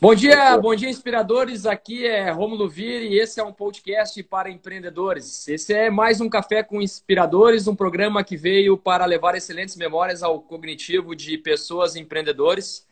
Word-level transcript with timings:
Bom 0.00 0.14
dia, 0.14 0.56
bom 0.56 0.76
dia, 0.76 0.88
inspiradores. 0.88 1.66
Aqui 1.66 2.06
é 2.06 2.30
Romulo 2.30 2.68
Vir 2.68 3.02
e 3.02 3.18
esse 3.18 3.40
é 3.40 3.42
um 3.42 3.52
podcast 3.52 4.22
para 4.22 4.48
empreendedores. 4.48 5.48
Esse 5.48 5.74
é 5.74 5.90
mais 5.90 6.20
um 6.20 6.28
Café 6.28 6.62
com 6.62 6.80
Inspiradores, 6.80 7.66
um 7.66 7.74
programa 7.74 8.22
que 8.22 8.36
veio 8.36 8.78
para 8.78 9.04
levar 9.04 9.34
excelentes 9.34 9.74
memórias 9.74 10.22
ao 10.22 10.40
cognitivo 10.40 11.16
de 11.16 11.36
pessoas 11.36 11.96
empreendedores, 11.96 12.86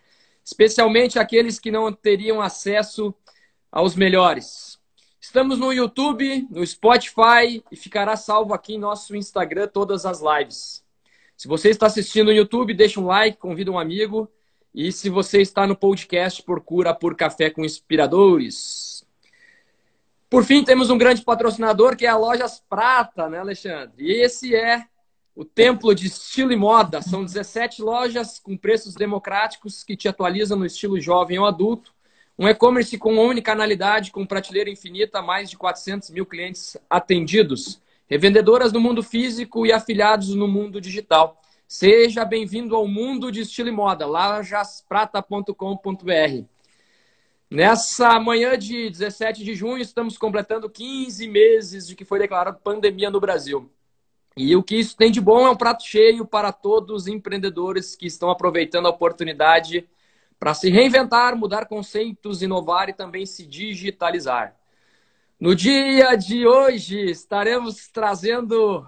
especialmente 0.45 1.17
aqueles 1.17 1.61
que 1.61 1.71
não 1.71 1.93
teriam 1.93 2.43
acesso 2.43 3.15
aos 3.71 3.95
melhores. 3.95 4.81
Estamos 5.21 5.61
no 5.61 5.73
YouTube, 5.73 6.45
no 6.51 6.67
Spotify 6.67 7.63
e 7.71 7.77
ficará 7.77 8.17
salvo 8.17 8.53
aqui 8.53 8.75
em 8.75 8.79
nosso 8.79 9.15
Instagram 9.15 9.69
todas 9.69 10.05
as 10.05 10.21
lives. 10.21 10.85
Se 11.37 11.47
você 11.47 11.71
está 11.71 11.87
assistindo 11.87 12.27
no 12.27 12.33
YouTube, 12.33 12.75
deixa 12.75 12.99
um 12.99 13.07
like, 13.07 13.39
convida 13.39 13.71
um 13.71 13.79
amigo 13.79 14.29
e 14.77 14.93
se 14.93 15.09
você 15.09 15.41
está 15.41 15.67
no 15.67 15.75
podcast, 15.75 16.43
procura 16.43 16.95
por 16.95 17.17
Café 17.17 17.49
com 17.49 17.65
Inspiradores. 17.65 19.07
Por 20.29 20.45
fim, 20.45 20.63
temos 20.63 20.91
um 20.91 20.99
grande 20.99 21.23
patrocinador 21.23 21.97
que 21.97 22.05
é 22.05 22.11
a 22.11 22.17
Lojas 22.19 22.63
Prata, 22.69 23.27
né, 23.27 23.39
Alexandre? 23.39 23.95
E 24.05 24.13
esse 24.23 24.55
é 24.55 24.85
o 25.35 25.47
templo 25.47 25.95
de 25.95 26.09
estilo 26.09 26.53
e 26.53 26.57
moda. 26.57 27.01
São 27.01 27.25
17 27.25 27.81
lojas 27.81 28.39
com 28.39 28.55
preços 28.55 28.95
democráticos 28.95 29.83
que 29.83 29.97
te 29.97 30.09
atualizam 30.09 30.59
no 30.59 30.67
estilo 30.67 31.01
jovem 31.01 31.39
ou 31.39 31.47
adulto. 31.47 31.95
Um 32.39 32.47
e-commerce 32.47 32.99
com 32.99 33.17
unicanalidade, 33.17 34.11
com 34.11 34.27
prateleira 34.27 34.69
infinita, 34.69 35.23
mais 35.23 35.49
de 35.49 35.57
400 35.57 36.11
mil 36.11 36.27
clientes 36.27 36.77
atendidos. 36.91 37.81
Revendedoras 38.07 38.75
no 38.75 38.81
mundo 38.81 39.03
físico 39.03 39.65
e 39.65 39.73
afiliados 39.73 40.35
no 40.35 40.47
mundo 40.47 40.83
digital. 40.83 41.41
Seja 41.69 42.25
bem-vindo 42.25 42.77
ao 42.77 42.87
mundo 42.87 43.33
de 43.33 43.41
estilo 43.41 43.69
e 43.69 43.73
moda, 43.73 44.07
lajasprata.com.br. 44.07 46.45
Nessa 47.51 48.21
manhã 48.21 48.57
de 48.57 48.89
17 48.89 49.43
de 49.43 49.53
junho, 49.53 49.79
estamos 49.79 50.17
completando 50.17 50.71
15 50.71 51.27
meses 51.27 51.89
de 51.89 51.97
que 51.97 52.05
foi 52.05 52.21
declarada 52.21 52.57
pandemia 52.57 53.11
no 53.11 53.19
Brasil. 53.19 53.69
E 54.37 54.55
o 54.55 54.63
que 54.63 54.77
isso 54.77 54.97
tem 54.97 55.11
de 55.11 55.21
bom 55.21 55.45
é 55.45 55.51
um 55.51 55.57
prato 55.57 55.83
cheio 55.83 56.25
para 56.25 56.53
todos 56.53 57.03
os 57.03 57.09
empreendedores 57.09 57.97
que 57.97 58.07
estão 58.07 58.31
aproveitando 58.31 58.87
a 58.87 58.91
oportunidade 58.91 59.89
para 60.39 60.55
se 60.55 60.71
reinventar, 60.71 61.37
mudar 61.37 61.67
conceitos, 61.67 62.43
inovar 62.43 62.89
e 62.89 62.93
também 62.93 63.27
se 63.27 63.45
digitalizar. 63.45 64.55
No 65.41 65.53
dia 65.53 66.15
de 66.15 66.47
hoje, 66.47 67.11
estaremos 67.11 67.89
trazendo 67.89 68.87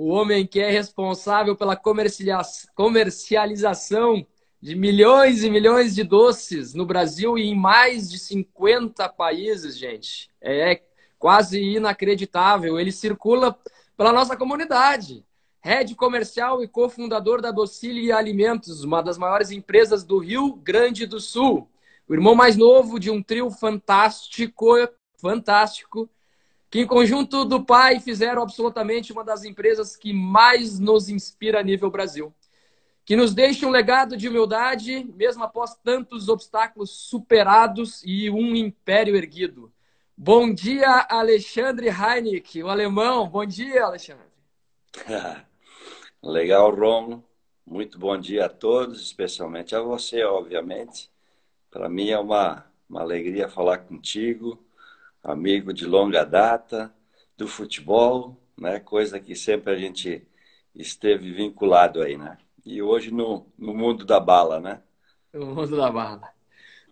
o 0.00 0.08
homem 0.08 0.46
que 0.46 0.58
é 0.58 0.70
responsável 0.70 1.54
pela 1.54 1.76
comercialização 1.76 4.26
de 4.58 4.74
milhões 4.74 5.44
e 5.44 5.50
milhões 5.50 5.94
de 5.94 6.02
doces 6.02 6.72
no 6.72 6.86
Brasil 6.86 7.36
e 7.36 7.42
em 7.42 7.54
mais 7.54 8.10
de 8.10 8.18
50 8.18 9.06
países, 9.10 9.76
gente. 9.76 10.30
É 10.40 10.80
quase 11.18 11.60
inacreditável. 11.60 12.80
Ele 12.80 12.90
circula 12.90 13.54
pela 13.94 14.10
nossa 14.10 14.38
comunidade. 14.38 15.22
Head 15.62 15.94
comercial 15.96 16.64
e 16.64 16.68
cofundador 16.68 17.42
da 17.42 17.50
Docile 17.50 18.10
Alimentos, 18.10 18.82
uma 18.82 19.02
das 19.02 19.18
maiores 19.18 19.50
empresas 19.50 20.02
do 20.02 20.16
Rio 20.16 20.54
Grande 20.54 21.04
do 21.04 21.20
Sul. 21.20 21.68
O 22.08 22.14
irmão 22.14 22.34
mais 22.34 22.56
novo 22.56 22.98
de 22.98 23.10
um 23.10 23.22
trio 23.22 23.50
fantástico, 23.50 24.64
fantástico, 25.18 26.08
que 26.70 26.78
em 26.78 26.86
conjunto 26.86 27.44
do 27.44 27.64
pai 27.64 27.98
fizeram 27.98 28.42
absolutamente 28.42 29.12
uma 29.12 29.24
das 29.24 29.42
empresas 29.42 29.96
que 29.96 30.12
mais 30.12 30.78
nos 30.78 31.08
inspira 31.08 31.58
a 31.58 31.62
nível 31.64 31.90
Brasil. 31.90 32.32
Que 33.04 33.16
nos 33.16 33.34
deixa 33.34 33.66
um 33.66 33.70
legado 33.70 34.16
de 34.16 34.28
humildade, 34.28 35.04
mesmo 35.16 35.42
após 35.42 35.74
tantos 35.74 36.28
obstáculos 36.28 36.90
superados 36.90 38.02
e 38.04 38.30
um 38.30 38.54
império 38.54 39.16
erguido. 39.16 39.72
Bom 40.16 40.54
dia, 40.54 41.06
Alexandre 41.10 41.88
Heineck, 41.88 42.62
o 42.62 42.68
alemão. 42.68 43.28
Bom 43.28 43.44
dia, 43.44 43.84
Alexandre. 43.84 44.26
Legal, 46.22 46.72
Romulo. 46.72 47.24
Muito 47.66 47.98
bom 47.98 48.16
dia 48.16 48.46
a 48.46 48.48
todos, 48.48 49.00
especialmente 49.00 49.74
a 49.74 49.80
você, 49.80 50.22
obviamente. 50.22 51.10
Para 51.68 51.88
mim 51.88 52.10
é 52.10 52.18
uma, 52.18 52.64
uma 52.88 53.00
alegria 53.00 53.48
falar 53.48 53.78
contigo 53.78 54.58
amigo 55.22 55.72
de 55.72 55.86
longa 55.86 56.24
data 56.24 56.92
do 57.36 57.46
futebol, 57.46 58.36
né? 58.58 58.80
Coisa 58.80 59.18
que 59.20 59.34
sempre 59.34 59.72
a 59.72 59.76
gente 59.76 60.26
esteve 60.74 61.32
vinculado 61.32 62.02
aí, 62.02 62.16
né? 62.16 62.38
E 62.64 62.82
hoje 62.82 63.10
no, 63.10 63.46
no 63.58 63.74
mundo 63.74 64.04
da 64.04 64.20
bala, 64.20 64.60
né? 64.60 64.82
No 65.32 65.46
mundo 65.46 65.76
da 65.76 65.90
bala. 65.90 66.28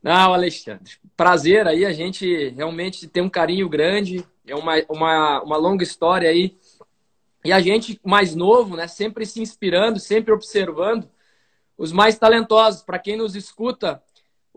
Não, 0.02 0.32
Alexandre, 0.32 0.92
prazer 1.16 1.66
aí, 1.66 1.84
a 1.84 1.92
gente 1.92 2.50
realmente 2.50 3.08
tem 3.08 3.22
um 3.22 3.28
carinho 3.28 3.68
grande, 3.68 4.24
é 4.46 4.54
uma, 4.54 4.74
uma, 4.88 5.42
uma 5.42 5.56
longa 5.56 5.82
história 5.82 6.30
aí. 6.30 6.56
E 7.44 7.52
a 7.52 7.60
gente 7.60 8.00
mais 8.04 8.34
novo, 8.34 8.76
né, 8.76 8.86
sempre 8.86 9.26
se 9.26 9.40
inspirando, 9.40 9.98
sempre 9.98 10.32
observando 10.32 11.08
os 11.76 11.92
mais 11.92 12.18
talentosos. 12.18 12.82
Para 12.82 12.98
quem 12.98 13.16
nos 13.16 13.34
escuta, 13.34 14.02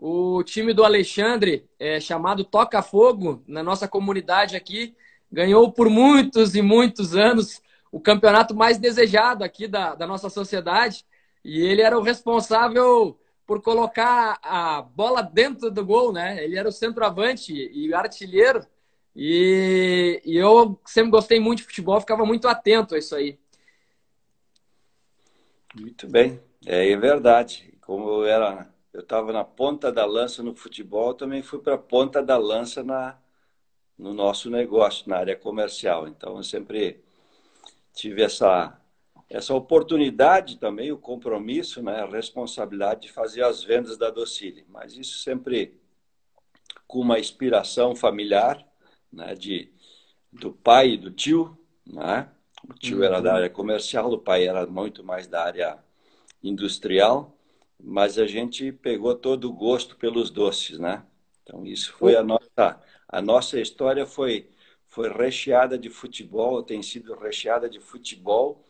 o 0.04 0.42
time 0.42 0.74
do 0.74 0.84
Alexandre, 0.84 1.64
é, 1.78 2.00
chamado 2.00 2.42
Toca 2.42 2.82
Fogo, 2.82 3.40
na 3.46 3.62
nossa 3.62 3.86
comunidade 3.86 4.56
aqui, 4.56 4.96
ganhou 5.30 5.70
por 5.70 5.88
muitos 5.88 6.56
e 6.56 6.60
muitos 6.60 7.14
anos 7.14 7.62
o 7.92 8.00
campeonato 8.00 8.52
mais 8.52 8.78
desejado 8.78 9.44
aqui 9.44 9.68
da, 9.68 9.94
da 9.94 10.04
nossa 10.04 10.28
sociedade. 10.28 11.06
E 11.44 11.60
ele 11.60 11.82
era 11.82 11.96
o 11.96 12.02
responsável 12.02 13.16
por 13.46 13.62
colocar 13.62 14.40
a 14.42 14.82
bola 14.82 15.22
dentro 15.22 15.70
do 15.70 15.86
gol, 15.86 16.12
né? 16.12 16.42
Ele 16.42 16.58
era 16.58 16.68
o 16.68 16.72
centroavante 16.72 17.52
e 17.52 17.94
artilheiro. 17.94 18.66
E, 19.14 20.20
e 20.24 20.36
eu 20.36 20.80
sempre 20.84 21.12
gostei 21.12 21.38
muito 21.38 21.58
de 21.58 21.66
futebol, 21.66 22.00
ficava 22.00 22.26
muito 22.26 22.48
atento 22.48 22.96
a 22.96 22.98
isso 22.98 23.14
aí. 23.14 23.38
Muito 25.76 26.08
bem, 26.08 26.40
é, 26.66 26.90
é 26.90 26.96
verdade. 26.96 27.72
Como 27.80 28.08
eu 28.08 28.24
era 28.24 28.71
eu 28.92 29.00
estava 29.00 29.32
na 29.32 29.44
ponta 29.44 29.90
da 29.90 30.04
lança 30.04 30.42
no 30.42 30.54
futebol, 30.54 31.14
também 31.14 31.42
fui 31.42 31.58
para 31.58 31.74
a 31.74 31.78
ponta 31.78 32.22
da 32.22 32.36
lança 32.36 32.82
na, 32.82 33.18
no 33.96 34.12
nosso 34.12 34.50
negócio, 34.50 35.08
na 35.08 35.16
área 35.16 35.36
comercial. 35.36 36.06
Então, 36.06 36.36
eu 36.36 36.42
sempre 36.42 37.02
tive 37.94 38.22
essa, 38.22 38.78
essa 39.30 39.54
oportunidade 39.54 40.58
também, 40.58 40.92
o 40.92 40.98
compromisso, 40.98 41.82
né, 41.82 42.02
a 42.02 42.06
responsabilidade 42.06 43.02
de 43.02 43.12
fazer 43.12 43.42
as 43.42 43.62
vendas 43.62 43.96
da 43.96 44.10
Docile. 44.10 44.66
Mas 44.68 44.94
isso 44.96 45.18
sempre 45.18 45.80
com 46.86 47.00
uma 47.00 47.18
inspiração 47.18 47.96
familiar, 47.96 48.66
né, 49.10 49.34
de, 49.34 49.72
do 50.30 50.52
pai 50.52 50.90
e 50.90 50.98
do 50.98 51.10
tio. 51.10 51.58
Né? 51.86 52.28
O 52.68 52.74
tio 52.74 52.98
uhum. 52.98 53.04
era 53.04 53.20
da 53.22 53.30
uhum. 53.30 53.36
área 53.36 53.50
comercial, 53.50 54.12
o 54.12 54.18
pai 54.18 54.46
era 54.46 54.66
muito 54.66 55.02
mais 55.02 55.26
da 55.26 55.42
área 55.42 55.78
industrial 56.42 57.38
mas 57.82 58.18
a 58.18 58.26
gente 58.26 58.70
pegou 58.70 59.14
todo 59.14 59.48
o 59.48 59.52
gosto 59.52 59.96
pelos 59.96 60.30
doces, 60.30 60.78
né? 60.78 61.02
Então 61.42 61.66
isso 61.66 61.92
foi 61.94 62.14
a 62.14 62.22
nossa 62.22 62.80
a 63.08 63.20
nossa 63.20 63.60
história 63.60 64.06
foi 64.06 64.48
foi 64.86 65.10
recheada 65.10 65.76
de 65.76 65.88
futebol, 65.88 66.62
tem 66.62 66.82
sido 66.82 67.14
recheada 67.14 67.68
de 67.68 67.80
futebol 67.80 68.62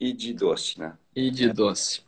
e 0.00 0.12
de 0.12 0.32
doce, 0.32 0.78
né? 0.78 0.96
E 1.14 1.30
de 1.30 1.52
doce. 1.52 2.02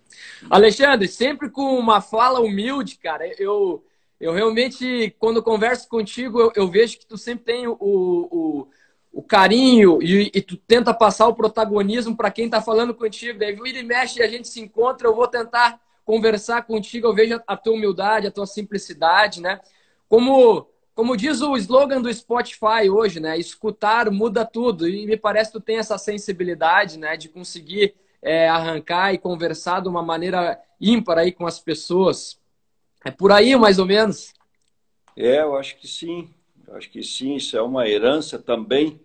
Alexandre, 0.48 1.06
sempre 1.08 1.50
com 1.50 1.78
uma 1.78 2.00
fala 2.00 2.40
humilde, 2.40 2.96
cara. 2.96 3.26
Eu 3.38 3.84
eu 4.18 4.32
realmente 4.32 5.14
quando 5.18 5.42
converso 5.42 5.88
contigo 5.88 6.40
eu, 6.40 6.52
eu 6.56 6.68
vejo 6.68 6.98
que 6.98 7.06
tu 7.06 7.18
sempre 7.18 7.44
tem 7.44 7.66
o, 7.68 7.76
o, 7.78 8.68
o 9.12 9.22
carinho 9.22 10.02
e, 10.02 10.30
e, 10.34 10.42
tu 10.42 10.56
tenta 10.56 10.94
passar 10.94 11.28
o 11.28 11.34
protagonismo 11.34 12.16
para 12.16 12.30
quem 12.30 12.46
está 12.46 12.62
falando 12.62 12.94
contigo. 12.94 13.38
Daí 13.38 13.54
vira 13.54 13.78
e 13.78 13.82
mexe 13.82 14.18
e 14.18 14.22
a 14.22 14.28
gente 14.28 14.48
se 14.48 14.60
encontra, 14.60 15.06
eu 15.06 15.14
vou 15.14 15.28
tentar 15.28 15.80
conversar 16.08 16.62
contigo, 16.62 17.06
eu 17.06 17.14
vejo 17.14 17.38
a 17.46 17.54
tua 17.54 17.74
humildade, 17.74 18.26
a 18.26 18.30
tua 18.30 18.46
simplicidade, 18.46 19.42
né? 19.42 19.60
Como, 20.08 20.66
como 20.94 21.14
diz 21.14 21.42
o 21.42 21.54
slogan 21.54 22.00
do 22.00 22.10
Spotify 22.10 22.88
hoje, 22.90 23.20
né? 23.20 23.36
Escutar 23.36 24.10
muda 24.10 24.42
tudo. 24.42 24.88
E 24.88 25.04
me 25.04 25.18
parece 25.18 25.52
que 25.52 25.58
tu 25.58 25.62
tem 25.62 25.76
essa 25.76 25.98
sensibilidade, 25.98 26.98
né? 26.98 27.14
De 27.14 27.28
conseguir 27.28 27.94
é, 28.22 28.48
arrancar 28.48 29.12
e 29.12 29.18
conversar 29.18 29.82
de 29.82 29.88
uma 29.88 30.02
maneira 30.02 30.58
ímpar 30.80 31.18
aí 31.18 31.30
com 31.30 31.46
as 31.46 31.60
pessoas. 31.60 32.40
É 33.04 33.10
por 33.10 33.30
aí, 33.30 33.54
mais 33.54 33.78
ou 33.78 33.84
menos? 33.84 34.32
É, 35.14 35.42
eu 35.42 35.58
acho 35.58 35.76
que 35.76 35.86
sim. 35.86 36.32
Eu 36.66 36.74
acho 36.74 36.88
que 36.88 37.02
sim. 37.02 37.34
Isso 37.34 37.54
é 37.54 37.60
uma 37.60 37.86
herança 37.86 38.38
também 38.38 38.98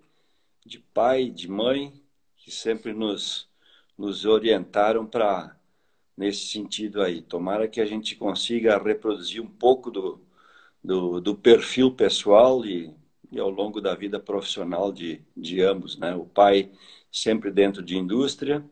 de 0.66 0.80
pai, 0.80 1.26
de 1.26 1.50
mãe, 1.50 2.02
que 2.38 2.50
sempre 2.50 2.94
nos, 2.94 3.50
nos 3.98 4.24
orientaram 4.24 5.06
para 5.06 5.54
nesse 6.18 6.48
sentido 6.48 7.01
aí. 7.01 7.21
Tomara 7.21 7.68
que 7.68 7.81
a 7.81 7.86
gente 7.86 8.15
consiga 8.15 8.77
reproduzir 8.77 9.42
um 9.42 9.48
pouco 9.48 9.92
do, 9.92 10.21
do, 10.83 11.19
do 11.21 11.36
perfil 11.36 11.92
pessoal 11.92 12.65
e, 12.65 12.94
e, 13.31 13.39
ao 13.39 13.50
longo 13.50 13.81
da 13.81 13.95
vida 13.95 14.19
profissional 14.19 14.92
de, 14.92 15.21
de 15.36 15.62
ambos. 15.62 15.98
Né? 15.98 16.15
O 16.15 16.25
pai 16.25 16.71
sempre 17.12 17.51
dentro 17.51 17.81
de 17.83 17.98
indústria, 17.98 18.63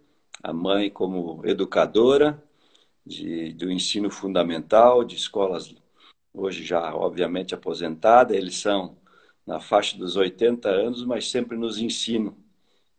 a 0.44 0.54
mãe 0.54 0.90
como 0.90 1.42
educadora 1.46 2.44
de, 3.06 3.54
do 3.54 3.72
ensino 3.72 4.10
fundamental, 4.10 5.04
de 5.04 5.16
escolas 5.16 5.76
hoje 6.34 6.64
já 6.64 6.96
obviamente 6.96 7.54
aposentada, 7.54 8.36
eles 8.36 8.58
são 8.58 8.98
na 9.46 9.60
faixa 9.60 9.98
dos 9.98 10.16
80 10.16 10.70
anos, 10.70 11.04
mas 11.06 11.30
sempre 11.30 11.58
nos 11.58 11.78
ensinam. 11.78 12.36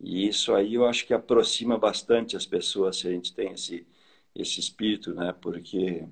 E 0.00 0.26
isso 0.26 0.54
aí 0.54 0.74
eu 0.74 0.86
acho 0.86 1.06
que 1.06 1.14
aproxima 1.14 1.78
bastante 1.78 2.36
as 2.36 2.44
pessoas 2.44 2.98
se 2.98 3.08
a 3.08 3.10
gente 3.10 3.32
tem 3.34 3.52
esse, 3.52 3.86
esse 4.34 4.60
espírito, 4.60 5.14
né? 5.14 5.34
Porque 5.40 6.06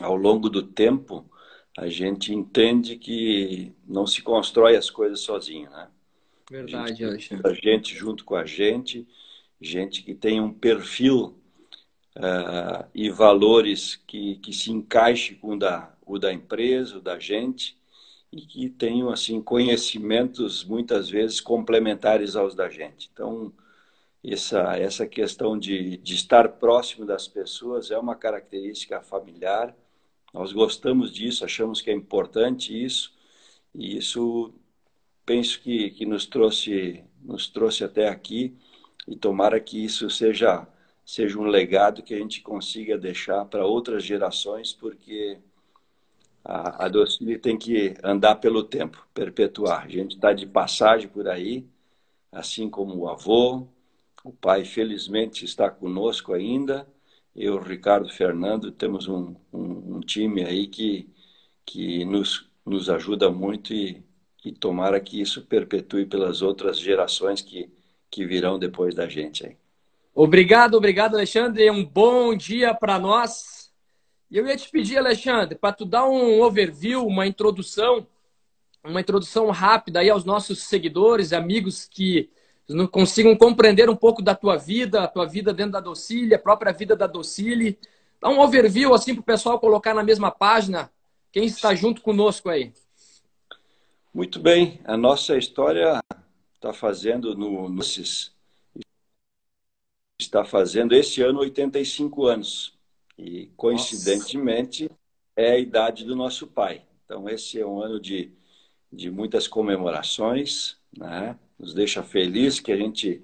ao 0.00 0.16
longo 0.16 0.48
do 0.48 0.62
tempo 0.62 1.30
a 1.76 1.88
gente 1.88 2.34
entende 2.34 2.96
que 2.96 3.72
não 3.86 4.06
se 4.06 4.22
constrói 4.22 4.76
as 4.76 4.90
coisas 4.90 5.20
sozinho, 5.20 5.70
né? 5.70 5.88
Verdade, 6.50 7.04
a 7.04 7.16
gente, 7.16 7.40
a 7.44 7.52
gente 7.52 7.94
junto 7.94 8.24
com 8.24 8.34
a 8.34 8.44
gente, 8.44 9.06
gente 9.60 10.02
que 10.02 10.14
tem 10.14 10.40
um 10.40 10.52
perfil 10.52 11.38
uh, 12.16 12.84
e 12.92 13.08
valores 13.08 13.94
que, 13.94 14.36
que 14.36 14.52
se 14.52 14.72
encaixe 14.72 15.36
com 15.36 15.54
o 15.54 15.58
da, 15.58 15.94
o 16.04 16.18
da 16.18 16.32
empresa, 16.32 16.98
o 16.98 17.00
da 17.00 17.20
gente, 17.20 17.78
e 18.32 18.40
que 18.42 18.68
tenham 18.68 19.10
assim 19.10 19.40
conhecimentos 19.40 20.64
muitas 20.64 21.08
vezes 21.08 21.40
complementares 21.40 22.34
aos 22.34 22.54
da 22.54 22.68
gente. 22.68 23.08
Então, 23.12 23.52
essa 24.24 24.76
essa 24.78 25.06
questão 25.06 25.58
de, 25.58 25.96
de 25.98 26.14
estar 26.14 26.48
próximo 26.58 27.06
das 27.06 27.26
pessoas 27.28 27.90
é 27.90 27.98
uma 27.98 28.16
característica 28.16 29.00
familiar. 29.00 29.74
Nós 30.32 30.52
gostamos 30.52 31.12
disso, 31.12 31.44
achamos 31.44 31.80
que 31.80 31.90
é 31.90 31.94
importante 31.94 32.72
isso, 32.84 33.12
e 33.74 33.96
isso 33.96 34.54
penso 35.26 35.60
que, 35.60 35.90
que 35.90 36.06
nos 36.06 36.26
trouxe 36.26 37.04
nos 37.22 37.48
trouxe 37.48 37.84
até 37.84 38.08
aqui 38.08 38.56
e 39.08 39.16
tomara 39.16 39.60
que 39.60 39.84
isso 39.84 40.08
seja 40.10 40.66
seja 41.04 41.38
um 41.38 41.44
legado 41.46 42.02
que 42.02 42.14
a 42.14 42.18
gente 42.18 42.40
consiga 42.42 42.96
deixar 42.98 43.44
para 43.46 43.66
outras 43.66 44.04
gerações, 44.04 44.72
porque 44.72 45.38
a, 46.44 46.86
a 46.86 46.88
Docile 46.88 47.38
tem 47.38 47.58
que 47.58 47.94
andar 48.02 48.36
pelo 48.36 48.62
tempo, 48.64 49.06
perpetuar. 49.12 49.84
A 49.84 49.88
gente 49.88 50.14
está 50.14 50.32
de 50.32 50.46
passagem 50.46 51.08
por 51.08 51.28
aí, 51.28 51.66
assim 52.32 52.68
como 52.70 52.96
o 52.96 53.08
avô. 53.08 53.66
O 54.24 54.32
pai, 54.32 54.64
felizmente, 54.64 55.44
está 55.44 55.70
conosco 55.70 56.32
ainda. 56.34 56.86
Eu, 57.34 57.58
Ricardo 57.58 58.08
Fernando, 58.08 58.70
temos 58.70 59.08
um, 59.08 59.34
um, 59.52 59.96
um 59.96 60.00
time 60.00 60.44
aí 60.44 60.66
que, 60.66 61.08
que 61.64 62.04
nos, 62.04 62.48
nos 62.66 62.90
ajuda 62.90 63.30
muito 63.30 63.72
e, 63.72 64.04
e 64.44 64.52
tomara 64.52 65.00
que 65.00 65.20
isso 65.20 65.46
perpetue 65.46 66.04
pelas 66.04 66.42
outras 66.42 66.78
gerações 66.78 67.40
que, 67.40 67.70
que 68.10 68.26
virão 68.26 68.58
depois 68.58 68.94
da 68.94 69.08
gente 69.08 69.46
aí. 69.46 69.56
Obrigado, 70.14 70.74
obrigado, 70.74 71.14
Alexandre. 71.14 71.70
Um 71.70 71.84
bom 71.84 72.34
dia 72.34 72.74
para 72.74 72.98
nós. 72.98 73.72
Eu 74.30 74.46
ia 74.46 74.56
te 74.56 74.68
pedir, 74.68 74.98
Alexandre, 74.98 75.56
para 75.56 75.72
tu 75.72 75.84
dar 75.86 76.06
um 76.06 76.42
overview, 76.42 77.06
uma 77.06 77.26
introdução, 77.26 78.06
uma 78.84 79.00
introdução 79.00 79.48
rápida 79.50 80.00
aí 80.00 80.10
aos 80.10 80.24
nossos 80.24 80.64
seguidores, 80.64 81.32
amigos 81.32 81.86
que 81.86 82.28
não 82.74 82.86
consigam 82.86 83.36
compreender 83.36 83.88
um 83.90 83.96
pouco 83.96 84.22
da 84.22 84.34
tua 84.34 84.56
vida, 84.56 85.02
a 85.02 85.08
tua 85.08 85.26
vida 85.26 85.52
dentro 85.52 85.72
da 85.72 85.80
Docile, 85.80 86.34
a 86.34 86.38
própria 86.38 86.72
vida 86.72 86.94
da 86.94 87.06
Docile. 87.06 87.78
Dá 88.20 88.28
um 88.28 88.40
overview 88.40 88.94
assim 88.94 89.14
para 89.14 89.22
o 89.22 89.24
pessoal 89.24 89.58
colocar 89.58 89.94
na 89.94 90.02
mesma 90.02 90.30
página. 90.30 90.90
Quem 91.32 91.46
está 91.46 91.74
junto 91.74 92.02
conosco 92.02 92.48
aí? 92.48 92.72
Muito 94.12 94.40
bem. 94.40 94.80
A 94.84 94.96
nossa 94.96 95.36
história 95.36 96.00
está 96.54 96.72
fazendo 96.72 97.34
no, 97.36 97.68
no 97.68 97.82
está 100.20 100.44
fazendo 100.44 100.94
esse 100.94 101.22
ano 101.22 101.40
85 101.40 102.26
anos. 102.26 102.78
E, 103.18 103.46
coincidentemente, 103.56 104.84
Nossa. 104.84 104.94
é 105.36 105.52
a 105.52 105.58
idade 105.58 106.04
do 106.04 106.14
nosso 106.16 106.46
pai. 106.46 106.82
Então, 107.04 107.28
esse 107.28 107.60
é 107.60 107.66
um 107.66 107.82
ano 107.82 107.98
de, 107.98 108.32
de 108.92 109.10
muitas 109.10 109.48
comemorações, 109.48 110.76
né? 110.96 111.38
Nos 111.60 111.74
deixa 111.74 112.02
feliz 112.02 112.58
que 112.58 112.72
a 112.72 112.76
gente 112.76 113.22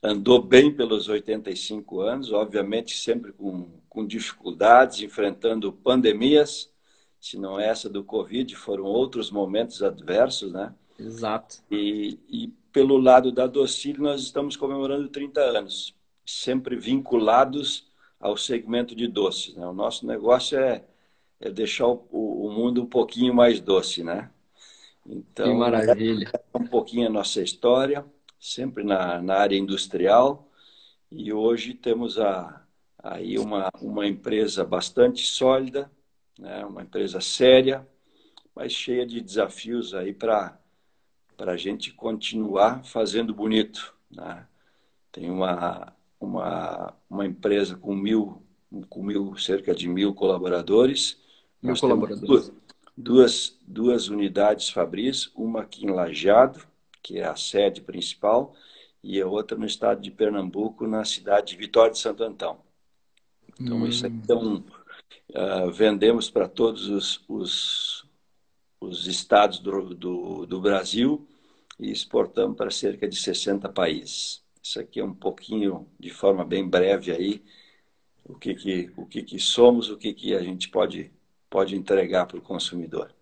andou 0.00 0.40
bem 0.40 0.72
pelos 0.72 1.08
85 1.08 2.00
anos, 2.00 2.32
obviamente 2.32 2.96
sempre 2.96 3.32
com, 3.32 3.68
com 3.88 4.06
dificuldades, 4.06 5.02
enfrentando 5.02 5.72
pandemias, 5.72 6.70
se 7.20 7.36
não 7.36 7.58
é 7.58 7.68
essa 7.68 7.88
do 7.88 8.04
Covid, 8.04 8.54
foram 8.54 8.84
outros 8.84 9.32
momentos 9.32 9.82
adversos, 9.82 10.52
né? 10.52 10.72
Exato. 10.98 11.62
E, 11.70 12.18
e 12.28 12.48
pelo 12.72 12.98
lado 12.98 13.32
da 13.32 13.48
Docile, 13.48 13.98
nós 13.98 14.22
estamos 14.22 14.56
comemorando 14.56 15.08
30 15.08 15.40
anos, 15.40 15.92
sempre 16.24 16.76
vinculados 16.76 17.90
ao 18.20 18.36
segmento 18.36 18.94
de 18.94 19.08
doces. 19.08 19.56
Né? 19.56 19.66
O 19.66 19.72
nosso 19.72 20.06
negócio 20.06 20.56
é, 20.56 20.84
é 21.40 21.50
deixar 21.50 21.88
o, 21.88 22.06
o, 22.12 22.48
mundo 22.52 22.82
um 22.82 22.86
pouquinho 22.86 23.34
mais 23.34 23.60
doce, 23.60 24.04
né? 24.04 24.30
Então, 25.06 25.46
que 25.46 25.54
maravilha. 25.54 26.30
É 26.52 26.58
um 26.58 26.66
pouquinho 26.66 27.08
a 27.08 27.10
nossa 27.10 27.42
história, 27.42 28.04
sempre 28.38 28.84
na, 28.84 29.20
na 29.20 29.36
área 29.36 29.56
industrial, 29.56 30.48
e 31.10 31.32
hoje 31.32 31.74
temos 31.74 32.18
a, 32.18 32.64
aí 33.02 33.38
uma, 33.38 33.68
uma 33.80 34.06
empresa 34.06 34.64
bastante 34.64 35.26
sólida, 35.26 35.90
né? 36.38 36.64
uma 36.64 36.82
empresa 36.82 37.20
séria, 37.20 37.86
mas 38.54 38.72
cheia 38.72 39.04
de 39.04 39.20
desafios 39.20 39.94
aí 39.94 40.12
para 40.14 40.58
a 41.38 41.56
gente 41.56 41.92
continuar 41.92 42.84
fazendo 42.84 43.34
bonito. 43.34 43.94
Né? 44.10 44.46
Tem 45.10 45.30
uma, 45.30 45.92
uma, 46.20 46.94
uma 47.10 47.26
empresa 47.26 47.76
com 47.76 47.94
mil, 47.94 48.42
com 48.88 49.02
mil, 49.02 49.36
cerca 49.36 49.74
de 49.74 49.88
mil 49.88 50.14
colaboradores. 50.14 51.18
Mil 51.62 51.72
Nós 51.72 51.80
colaboradores. 51.80 52.52
Duas, 52.96 53.58
duas 53.66 54.08
unidades 54.08 54.68
Fabris, 54.68 55.30
uma 55.34 55.62
aqui 55.62 55.86
em 55.86 55.90
Lajeado, 55.90 56.66
que 57.02 57.18
é 57.18 57.24
a 57.24 57.36
sede 57.36 57.80
principal, 57.80 58.54
e 59.02 59.20
a 59.20 59.26
outra 59.26 59.56
no 59.56 59.66
estado 59.66 60.00
de 60.00 60.10
Pernambuco, 60.10 60.86
na 60.86 61.04
cidade 61.04 61.52
de 61.52 61.56
Vitória 61.56 61.92
de 61.92 61.98
Santo 61.98 62.22
Antão. 62.22 62.60
Então, 63.60 63.78
hum. 63.78 63.86
isso 63.86 64.06
então 64.06 64.64
uh, 65.30 65.70
vendemos 65.70 66.30
para 66.30 66.48
todos 66.48 66.88
os, 66.88 67.24
os, 67.28 68.06
os 68.80 69.06
estados 69.06 69.58
do, 69.58 69.94
do, 69.94 70.46
do 70.46 70.60
Brasil 70.60 71.26
e 71.78 71.90
exportamos 71.90 72.56
para 72.56 72.70
cerca 72.70 73.08
de 73.08 73.16
60 73.16 73.68
países. 73.68 74.42
Isso 74.62 74.78
aqui 74.78 75.00
é 75.00 75.04
um 75.04 75.14
pouquinho, 75.14 75.88
de 75.98 76.10
forma 76.10 76.44
bem 76.44 76.68
breve 76.68 77.10
aí, 77.10 77.42
o 78.24 78.36
que 78.36 78.54
que, 78.54 78.92
o 78.96 79.04
que, 79.06 79.22
que 79.22 79.38
somos, 79.38 79.90
o 79.90 79.96
que, 79.96 80.14
que 80.14 80.34
a 80.34 80.42
gente 80.42 80.68
pode, 80.68 81.10
pode 81.52 81.76
entregar 81.76 82.26
para 82.26 82.38
o 82.38 82.42
consumidor. 82.42 83.14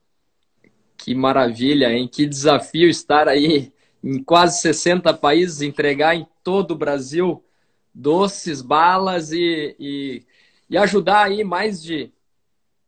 Que 0.97 1.15
maravilha, 1.15 1.93
hein? 1.93 2.09
Que 2.09 2.25
desafio 2.25 2.89
estar 2.89 3.29
aí 3.29 3.73
em 4.03 4.23
quase 4.23 4.61
60 4.61 5.13
países, 5.15 5.61
entregar 5.61 6.15
em 6.15 6.27
todo 6.45 6.71
o 6.71 6.79
Brasil 6.79 7.45
doces, 7.93 8.63
balas 8.63 9.33
e, 9.33 9.75
e, 9.79 10.25
e 10.71 10.79
ajudar 10.79 11.25
aí 11.25 11.43
mais 11.43 11.83
de 11.83 12.13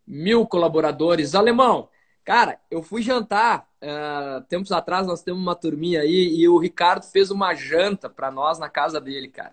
mil 0.06 0.46
colaboradores. 0.46 1.34
Alemão, 1.34 1.88
cara, 2.24 2.60
eu 2.70 2.82
fui 2.82 3.02
jantar 3.02 3.70
Uh, 3.82 4.40
tempos 4.42 4.70
atrás 4.70 5.08
nós 5.08 5.24
temos 5.24 5.42
uma 5.42 5.56
turminha 5.56 6.02
aí 6.02 6.36
e 6.36 6.48
o 6.48 6.56
Ricardo 6.56 7.02
fez 7.02 7.32
uma 7.32 7.52
janta 7.52 8.08
para 8.08 8.30
nós 8.30 8.56
na 8.56 8.68
casa 8.68 9.00
dele, 9.00 9.26
cara. 9.26 9.52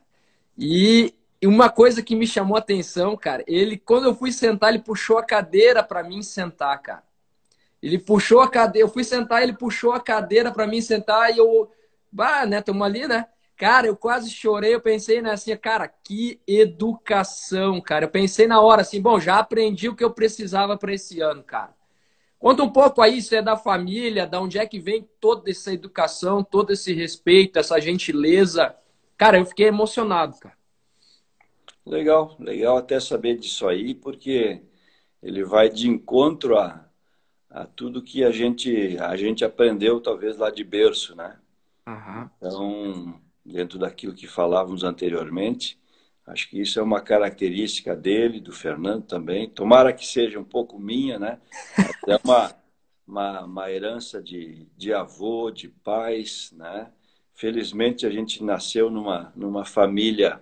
E 0.56 1.16
uma 1.48 1.70
coisa 1.70 2.04
que 2.04 2.16
me 2.16 2.28
chamou 2.28 2.56
a 2.56 2.60
atenção, 2.60 3.16
cara, 3.16 3.44
ele 3.48 3.78
quando 3.78 4.06
eu 4.06 4.16
fui 4.16 4.32
sentar, 4.32 4.70
ele 4.70 4.84
puxou 4.84 5.18
a 5.18 5.24
cadeira 5.24 5.82
para 5.84 6.04
mim 6.04 6.22
sentar, 6.22 6.82
cara. 6.82 7.04
Ele 7.82 7.98
puxou 7.98 8.42
a 8.42 8.50
cadeira, 8.50 8.88
eu 8.88 8.92
fui 8.92 9.04
sentar, 9.04 9.42
ele 9.42 9.54
puxou 9.54 9.94
a 9.94 10.02
cadeira 10.02 10.52
para 10.52 10.68
mim 10.68 10.82
sentar 10.82 11.34
e 11.34 11.38
eu, 11.38 11.72
bah, 12.12 12.46
né, 12.46 12.62
tamo 12.62 12.84
ali, 12.84 13.08
né? 13.08 13.26
Cara, 13.56 13.88
eu 13.88 13.96
quase 13.96 14.30
chorei, 14.30 14.74
eu 14.74 14.82
pensei 14.82 15.22
né, 15.22 15.32
assim, 15.32 15.56
cara, 15.58 15.88
que 15.88 16.40
educação, 16.48 17.82
cara. 17.82 18.06
Eu 18.06 18.10
pensei 18.10 18.48
na 18.48 18.62
hora 18.62 18.82
assim, 18.82 19.02
bom, 19.02 19.20
já 19.20 19.40
aprendi 19.40 19.90
o 19.90 19.96
que 19.96 20.04
eu 20.04 20.12
precisava 20.12 20.78
para 20.78 20.94
esse 20.94 21.22
ano, 21.22 21.44
cara. 21.44 21.74
Conta 22.38 22.64
um 22.64 22.70
pouco 22.70 23.02
aí, 23.02 23.22
se 23.22 23.36
é 23.36 23.42
da 23.42 23.58
família, 23.58 24.26
da 24.26 24.40
onde 24.40 24.58
é 24.58 24.66
que 24.66 24.80
vem 24.80 25.08
toda 25.20 25.52
essa 25.52 25.74
educação, 25.74 26.42
todo 26.42 26.72
esse 26.72 26.94
respeito, 26.94 27.60
essa 27.60 27.80
gentileza. 27.82 28.74
Cara, 29.18 29.38
eu 29.38 29.46
fiquei 29.46 29.68
emocionado, 29.68 30.38
cara. 30.40 30.59
Legal, 31.90 32.36
legal 32.40 32.78
até 32.78 33.00
saber 33.00 33.38
disso 33.38 33.68
aí, 33.68 33.94
porque 33.94 34.62
ele 35.22 35.44
vai 35.44 35.70
de 35.70 35.90
encontro 35.90 36.58
a, 36.58 36.88
a 37.50 37.66
tudo 37.66 38.02
que 38.02 38.24
a 38.24 38.32
gente, 38.32 38.98
a 39.00 39.16
gente 39.16 39.44
aprendeu, 39.44 40.00
talvez 40.00 40.38
lá 40.38 40.50
de 40.50 40.64
berço, 40.64 41.16
né? 41.16 41.38
Uhum. 41.88 42.30
Então, 42.38 43.22
dentro 43.44 43.80
daquilo 43.80 44.14
que 44.14 44.28
falávamos 44.28 44.84
anteriormente, 44.84 45.80
Acho 46.30 46.48
que 46.48 46.62
isso 46.62 46.80
é 46.80 46.84
uma 46.84 47.02
característica 47.02 47.96
dele, 47.96 48.40
do 48.40 48.52
Fernando 48.52 49.04
também. 49.04 49.50
Tomara 49.50 49.92
que 49.92 50.06
seja 50.06 50.40
um 50.40 50.44
pouco 50.44 50.78
minha, 50.78 51.18
né? 51.18 51.40
É 52.08 52.20
uma, 52.24 52.56
uma, 53.08 53.42
uma 53.46 53.72
herança 53.72 54.22
de, 54.22 54.68
de 54.78 54.94
avô, 54.94 55.50
de 55.50 55.68
pais, 55.68 56.54
né? 56.56 56.92
Felizmente 57.34 58.06
a 58.06 58.12
gente 58.12 58.44
nasceu 58.44 58.92
numa, 58.92 59.34
numa 59.36 59.66
família 59.66 60.40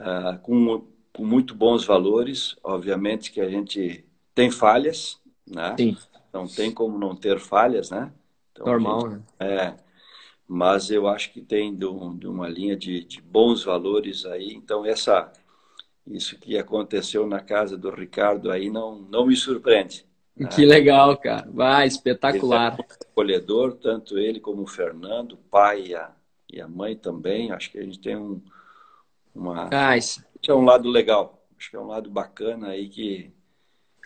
uh, 0.00 0.38
com, 0.40 0.86
com 1.12 1.24
muito 1.24 1.54
bons 1.54 1.84
valores. 1.84 2.56
Obviamente 2.62 3.32
que 3.32 3.40
a 3.40 3.48
gente 3.48 4.04
tem 4.34 4.50
falhas, 4.50 5.20
né? 5.46 5.74
Sim. 5.78 5.96
Não 6.32 6.46
tem 6.46 6.70
como 6.70 6.98
não 6.98 7.16
ter 7.16 7.38
falhas, 7.38 7.90
né? 7.90 8.12
Então, 8.52 8.66
Normal, 8.66 9.00
gente, 9.10 9.12
né? 9.12 9.24
É. 9.40 9.76
Mas 10.48 10.90
eu 10.90 11.08
acho 11.08 11.32
que 11.32 11.40
tem 11.40 11.74
de, 11.74 11.86
um, 11.86 12.16
de 12.16 12.26
uma 12.26 12.48
linha 12.48 12.76
de, 12.76 13.02
de, 13.04 13.20
bons 13.20 13.64
valores 13.64 14.24
aí. 14.24 14.52
Então, 14.52 14.86
essa, 14.86 15.32
isso 16.06 16.38
que 16.38 16.56
aconteceu 16.56 17.26
na 17.26 17.40
casa 17.40 17.76
do 17.76 17.90
Ricardo 17.90 18.50
aí 18.50 18.70
não, 18.70 18.96
não 18.96 19.26
me 19.26 19.34
surpreende. 19.34 20.06
Né? 20.36 20.48
Que 20.48 20.64
legal, 20.64 21.16
cara. 21.16 21.48
Vai, 21.50 21.86
espetacular. 21.86 22.78
É 22.78 22.94
acolhedor, 23.10 23.72
tanto 23.74 24.18
ele 24.18 24.38
como 24.38 24.62
o 24.62 24.68
Fernando, 24.68 25.32
o 25.32 25.36
pai 25.36 25.86
e 25.88 25.94
a, 25.94 26.12
e 26.52 26.60
a 26.60 26.68
mãe 26.68 26.94
também. 26.94 27.50
Acho 27.50 27.72
que 27.72 27.78
a 27.78 27.82
gente 27.82 27.98
tem 27.98 28.16
um, 28.16 28.40
uma. 29.36 29.68
Ah, 29.72 29.96
isso. 29.96 30.24
é 30.46 30.54
um 30.54 30.64
lado 30.64 30.88
legal. 30.88 31.42
Acho 31.58 31.70
que 31.70 31.76
é 31.76 31.80
um 31.80 31.86
lado 31.86 32.10
bacana 32.10 32.68
aí 32.68 32.88
que. 32.88 33.32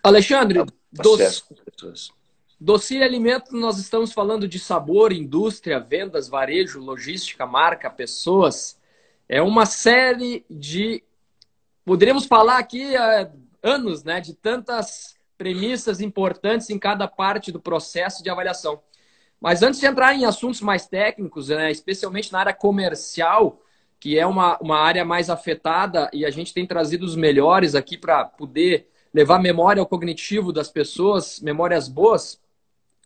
Alexandre, 0.03 0.65
dos, 0.93 1.45
Docile 2.59 3.05
Alimento, 3.05 3.57
nós 3.57 3.79
estamos 3.79 4.13
falando 4.13 4.49
de 4.49 4.59
sabor, 4.59 5.13
indústria, 5.13 5.79
vendas, 5.79 6.29
varejo, 6.29 6.81
logística, 6.81 7.47
marca, 7.47 7.91
pessoas. 7.91 8.79
É 9.29 9.41
uma 9.41 9.67
série 9.67 10.45
de. 10.49 11.03
Poderíamos 11.85 12.27
falar 12.27 12.59
aqui 12.59 12.97
há 12.97 13.31
anos, 13.63 14.05
né? 14.05 14.21
De 14.21 14.35
tantas 14.35 15.17
premissas 15.39 16.01
importantes 16.03 16.69
em 16.69 16.79
cada 16.79 17.09
parte 17.09 17.51
do 17.51 17.59
processo 17.59 18.23
de 18.23 18.29
avaliação. 18.29 18.83
Mas 19.41 19.63
antes 19.63 19.81
de 19.81 19.87
entrar 19.87 20.15
em 20.15 20.27
assuntos 20.27 20.61
mais 20.61 20.87
técnicos, 20.87 21.49
né, 21.49 21.71
especialmente 21.71 22.31
na 22.31 22.41
área 22.41 22.53
comercial, 22.53 23.63
que 24.01 24.19
é 24.19 24.27
uma, 24.27 24.57
uma 24.59 24.79
área 24.79 25.05
mais 25.05 25.29
afetada, 25.29 26.11
e 26.11 26.25
a 26.25 26.31
gente 26.31 26.55
tem 26.55 26.67
trazido 26.67 27.05
os 27.05 27.15
melhores 27.15 27.75
aqui 27.75 27.99
para 27.99 28.25
poder 28.25 28.89
levar 29.13 29.39
memória 29.39 29.81
ao 29.81 29.87
cognitivo 29.87 30.53
das 30.53 30.71
pessoas, 30.71 31.39
memórias 31.41 31.87
boas. 31.87 32.41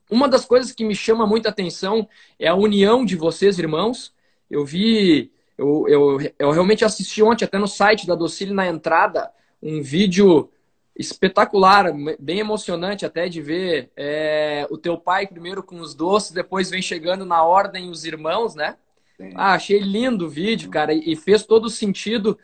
Uma 0.08 0.28
das 0.28 0.44
coisas 0.44 0.70
que 0.70 0.84
me 0.84 0.94
chama 0.94 1.26
muita 1.26 1.48
atenção 1.48 2.08
é 2.38 2.46
a 2.46 2.54
união 2.54 3.04
de 3.04 3.16
vocês, 3.16 3.58
irmãos. 3.58 4.14
Eu 4.48 4.64
vi, 4.64 5.32
eu, 5.58 5.84
eu, 5.88 6.32
eu 6.38 6.50
realmente 6.52 6.84
assisti 6.84 7.22
ontem, 7.22 7.44
até 7.44 7.58
no 7.58 7.66
site 7.66 8.06
da 8.06 8.14
Docile, 8.14 8.54
na 8.54 8.68
entrada, 8.68 9.32
um 9.60 9.82
vídeo 9.82 10.48
espetacular, 10.94 11.92
bem 12.20 12.38
emocionante 12.38 13.04
até 13.04 13.28
de 13.28 13.42
ver 13.42 13.90
é, 13.96 14.64
o 14.70 14.78
teu 14.78 14.96
pai 14.96 15.26
primeiro 15.26 15.60
com 15.60 15.80
os 15.80 15.92
doces, 15.92 16.30
depois 16.30 16.70
vem 16.70 16.80
chegando 16.80 17.24
na 17.24 17.42
ordem 17.42 17.90
os 17.90 18.04
irmãos, 18.04 18.54
né? 18.54 18.76
Ah, 19.34 19.54
achei 19.54 19.78
lindo 19.78 20.26
o 20.26 20.30
vídeo, 20.30 20.70
cara, 20.70 20.92
e 20.92 21.14
fez 21.14 21.44
todo 21.44 21.66
o 21.66 21.70
sentido 21.70 22.38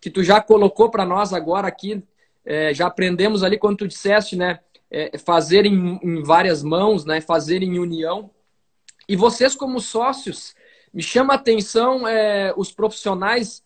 que 0.00 0.10
tu 0.10 0.22
já 0.22 0.40
colocou 0.40 0.90
para 0.90 1.04
nós 1.06 1.32
agora 1.32 1.66
aqui. 1.66 2.02
É, 2.44 2.74
já 2.74 2.86
aprendemos 2.86 3.42
ali 3.42 3.58
quando 3.58 3.78
tu 3.78 3.88
disseste, 3.88 4.36
né? 4.36 4.60
é, 4.94 5.18
fazer 5.18 5.66
em, 5.66 5.98
em, 6.00 6.22
várias 6.22 6.62
mãos, 6.62 7.04
né? 7.04 7.20
fazer 7.20 7.64
em 7.64 7.80
união. 7.80 8.30
E 9.08 9.16
vocês, 9.16 9.56
como 9.56 9.80
sócios, 9.80 10.54
me 10.92 11.02
chama 11.02 11.34
a 11.34 11.36
atenção 11.36 12.06
é, 12.06 12.54
os 12.56 12.70
profissionais, 12.70 13.60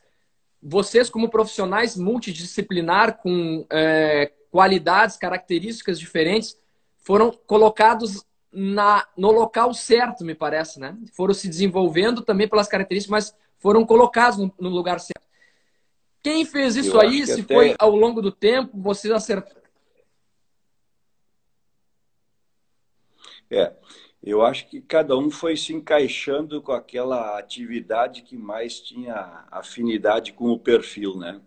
vocês, 0.62 1.10
como 1.10 1.28
profissionais 1.28 1.98
multidisciplinar, 1.98 3.18
com 3.18 3.66
é, 3.70 4.32
qualidades, 4.50 5.18
características 5.18 6.00
diferentes, 6.00 6.58
foram 7.00 7.30
colocados 7.46 8.24
na, 8.52 9.06
no 9.16 9.30
local 9.30 9.72
certo, 9.74 10.24
me 10.24 10.34
parece, 10.34 10.80
né? 10.80 10.96
Foram 11.14 11.34
se 11.34 11.48
desenvolvendo 11.48 12.22
também 12.22 12.48
pelas 12.48 12.68
características, 12.68 13.10
mas 13.10 13.36
foram 13.58 13.84
colocados 13.84 14.38
no, 14.38 14.52
no 14.58 14.68
lugar 14.68 15.00
certo. 15.00 15.26
Quem 16.22 16.44
fez 16.44 16.76
isso 16.76 16.96
Eu 16.96 17.00
aí, 17.00 17.26
se 17.26 17.40
até... 17.40 17.54
foi 17.54 17.74
ao 17.78 17.94
longo 17.94 18.20
do 18.20 18.32
tempo, 18.32 18.70
vocês 18.80 19.12
acertaram 19.12 19.58
É, 23.50 23.72
eu 24.22 24.42
acho 24.42 24.68
que 24.68 24.80
cada 24.80 25.16
um 25.16 25.30
foi 25.30 25.56
se 25.56 25.72
encaixando 25.72 26.60
com 26.60 26.72
aquela 26.72 27.38
atividade 27.38 28.22
que 28.22 28.36
mais 28.36 28.80
tinha 28.80 29.46
afinidade 29.50 30.32
com 30.32 30.50
o 30.50 30.58
perfil, 30.58 31.16
né? 31.16 31.40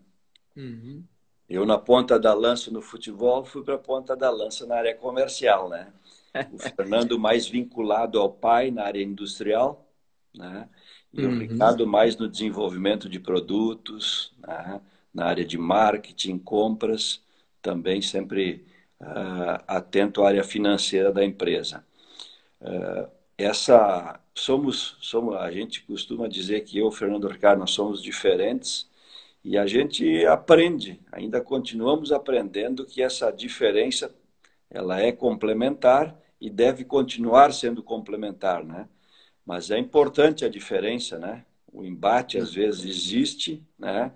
Uhum. 0.55 1.03
Eu, 1.47 1.65
na 1.65 1.77
ponta 1.77 2.17
da 2.17 2.33
lança 2.33 2.71
no 2.71 2.81
futebol, 2.81 3.43
fui 3.43 3.61
para 3.61 3.75
a 3.75 3.79
ponta 3.79 4.15
da 4.15 4.29
lança 4.29 4.65
na 4.65 4.77
área 4.77 4.95
comercial, 4.95 5.69
né? 5.69 5.91
O 6.51 6.57
Fernando 6.57 7.19
mais 7.19 7.47
vinculado 7.47 8.19
ao 8.19 8.31
pai 8.31 8.71
na 8.71 8.83
área 8.83 9.03
industrial, 9.03 9.87
né? 10.33 10.69
E 11.13 11.25
uhum. 11.25 11.35
o 11.35 11.39
Ricardo 11.39 11.85
mais 11.85 12.17
no 12.17 12.29
desenvolvimento 12.29 13.09
de 13.09 13.19
produtos, 13.19 14.33
né? 14.39 14.81
na 15.13 15.25
área 15.25 15.45
de 15.45 15.57
marketing, 15.57 16.37
compras, 16.37 17.21
também 17.61 18.01
sempre 18.01 18.65
uh, 19.01 19.63
atento 19.67 20.23
à 20.23 20.27
área 20.27 20.43
financeira 20.43 21.11
da 21.11 21.23
empresa. 21.23 21.85
Eh, 22.61 23.09
essa 23.37 24.19
somos 24.35 24.97
somos 25.01 25.35
a 25.35 25.51
gente 25.51 25.81
costuma 25.83 26.27
dizer 26.27 26.61
que 26.61 26.77
eu 26.77 26.91
Fernando 26.91 27.27
Ricardo 27.27 27.59
nós 27.59 27.71
somos 27.71 28.01
diferentes 28.01 28.89
e 29.43 29.57
a 29.57 29.65
gente 29.67 30.25
aprende 30.25 30.99
ainda 31.11 31.41
continuamos 31.41 32.11
aprendendo 32.11 32.85
que 32.85 33.01
essa 33.01 33.31
diferença 33.31 34.13
ela 34.69 35.01
é 35.01 35.11
complementar 35.11 36.15
e 36.41 36.49
deve 36.49 36.83
continuar 36.83 37.53
sendo 37.53 37.81
complementar 37.81 38.65
né 38.65 38.89
mas 39.45 39.71
é 39.71 39.77
importante 39.77 40.43
a 40.43 40.49
diferença 40.49 41.17
né 41.17 41.45
o 41.71 41.85
embate 41.85 42.37
às 42.37 42.53
vezes 42.53 42.83
existe 42.83 43.63
né 43.79 44.11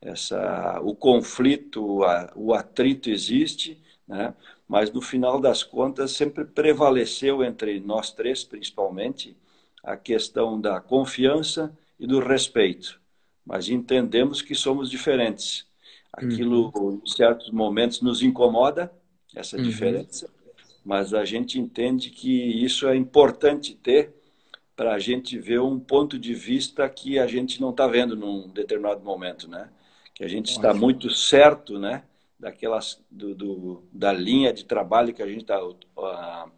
essa 0.00 0.80
o 0.82 0.94
conflito 0.94 2.04
o 2.36 2.54
atrito 2.54 3.10
existe 3.10 3.82
né 4.06 4.34
mas 4.70 4.92
no 4.92 5.02
final 5.02 5.40
das 5.40 5.64
contas 5.64 6.12
sempre 6.12 6.44
prevaleceu 6.44 7.42
entre 7.42 7.80
nós 7.80 8.12
três, 8.12 8.44
principalmente, 8.44 9.36
a 9.82 9.96
questão 9.96 10.60
da 10.60 10.80
confiança 10.80 11.76
e 11.98 12.06
do 12.06 12.20
respeito. 12.20 13.00
Mas 13.44 13.68
entendemos 13.68 14.40
que 14.40 14.54
somos 14.54 14.88
diferentes. 14.88 15.66
Aquilo, 16.12 16.70
uhum. 16.72 17.02
em 17.04 17.10
certos 17.10 17.50
momentos, 17.50 18.00
nos 18.00 18.22
incomoda, 18.22 18.92
essa 19.34 19.56
uhum. 19.56 19.64
diferença, 19.64 20.30
mas 20.84 21.14
a 21.14 21.24
gente 21.24 21.58
entende 21.58 22.10
que 22.10 22.30
isso 22.64 22.88
é 22.88 22.96
importante 22.96 23.74
ter 23.74 24.14
para 24.74 24.94
a 24.94 24.98
gente 24.98 25.38
ver 25.38 25.60
um 25.60 25.78
ponto 25.78 26.18
de 26.18 26.34
vista 26.34 26.88
que 26.88 27.18
a 27.18 27.26
gente 27.26 27.60
não 27.60 27.70
está 27.70 27.86
vendo 27.86 28.16
num 28.16 28.48
determinado 28.48 29.02
momento, 29.02 29.48
né? 29.48 29.70
Que 30.14 30.24
a 30.24 30.28
gente 30.28 30.50
está 30.50 30.72
muito 30.72 31.10
certo, 31.10 31.78
né? 31.78 32.04
daquelas 32.40 33.04
do, 33.10 33.34
do, 33.34 33.84
da 33.92 34.12
linha 34.12 34.52
de 34.52 34.64
trabalho 34.64 35.12
que 35.12 35.22
a 35.22 35.26
gente 35.26 35.42
está 35.42 35.62
uh, 35.62 36.50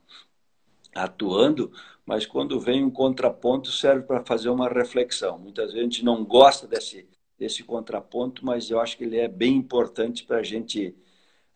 atuando, 0.95 1.73
mas 2.07 2.25
quando 2.25 2.61
vem 2.61 2.85
um 2.85 2.91
contraponto 2.91 3.71
serve 3.73 4.05
para 4.05 4.25
fazer 4.25 4.49
uma 4.49 4.69
reflexão. 4.69 5.39
Muitas 5.39 5.67
vezes 5.67 5.81
a 5.81 5.83
gente 5.83 6.05
não 6.05 6.25
gosta 6.25 6.69
desse, 6.69 7.09
desse 7.37 7.65
contraponto, 7.65 8.47
mas 8.47 8.71
eu 8.71 8.81
acho 8.81 8.97
que 8.97 9.05
ele 9.05 9.19
é 9.19 9.27
bem 9.27 9.57
importante 9.57 10.25
para 10.25 10.39
a 10.39 10.43
gente 10.43 10.95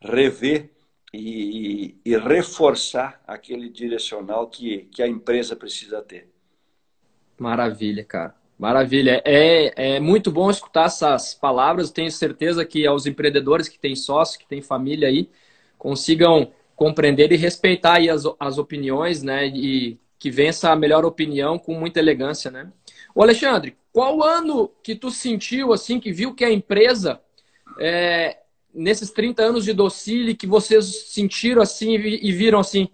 rever 0.00 0.74
e, 1.12 1.96
e, 2.04 2.16
reforçar 2.16 3.20
aquele 3.26 3.68
direcional 3.68 4.48
que, 4.48 4.88
que 4.92 5.02
a 5.02 5.08
empresa 5.08 5.54
precisa 5.54 6.02
ter. 6.02 6.28
Maravilha, 7.38 8.04
cara. 8.04 8.34
Maravilha. 8.58 9.22
É, 9.24 9.96
é 9.96 10.00
muito 10.00 10.30
bom 10.30 10.50
escutar 10.50 10.86
essas 10.86 11.34
palavras. 11.34 11.90
Tenho 11.90 12.10
certeza 12.10 12.64
que 12.64 12.86
aos 12.86 13.06
empreendedores 13.06 13.68
que 13.68 13.78
têm 13.78 13.94
sócio, 13.94 14.38
que 14.38 14.46
têm 14.46 14.62
família 14.62 15.08
aí, 15.08 15.28
consigam 15.78 16.52
compreender 16.74 17.32
e 17.32 17.36
respeitar 17.36 17.94
aí 17.94 18.08
as, 18.08 18.24
as 18.40 18.58
opiniões, 18.58 19.22
né? 19.22 19.46
E 19.46 19.98
que 20.18 20.30
vença 20.30 20.70
a 20.70 20.76
melhor 20.76 21.04
opinião 21.04 21.58
com 21.58 21.74
muita 21.74 21.98
elegância, 21.98 22.50
né? 22.50 22.72
O 23.14 23.22
Alexandre, 23.22 23.76
qual 23.92 24.22
ano 24.22 24.70
que 24.82 24.94
tu 24.94 25.10
sentiu, 25.10 25.72
assim, 25.72 26.00
que 26.00 26.12
viu 26.12 26.34
que 26.34 26.44
a 26.44 26.52
empresa, 26.52 27.20
é, 27.78 28.38
nesses 28.76 29.10
30 29.10 29.42
anos 29.42 29.64
de 29.64 29.72
docile, 29.72 30.34
que 30.34 30.46
vocês 30.46 31.08
sentiram 31.08 31.62
assim 31.62 31.94
e 31.94 32.30
viram 32.30 32.60
assim, 32.60 32.88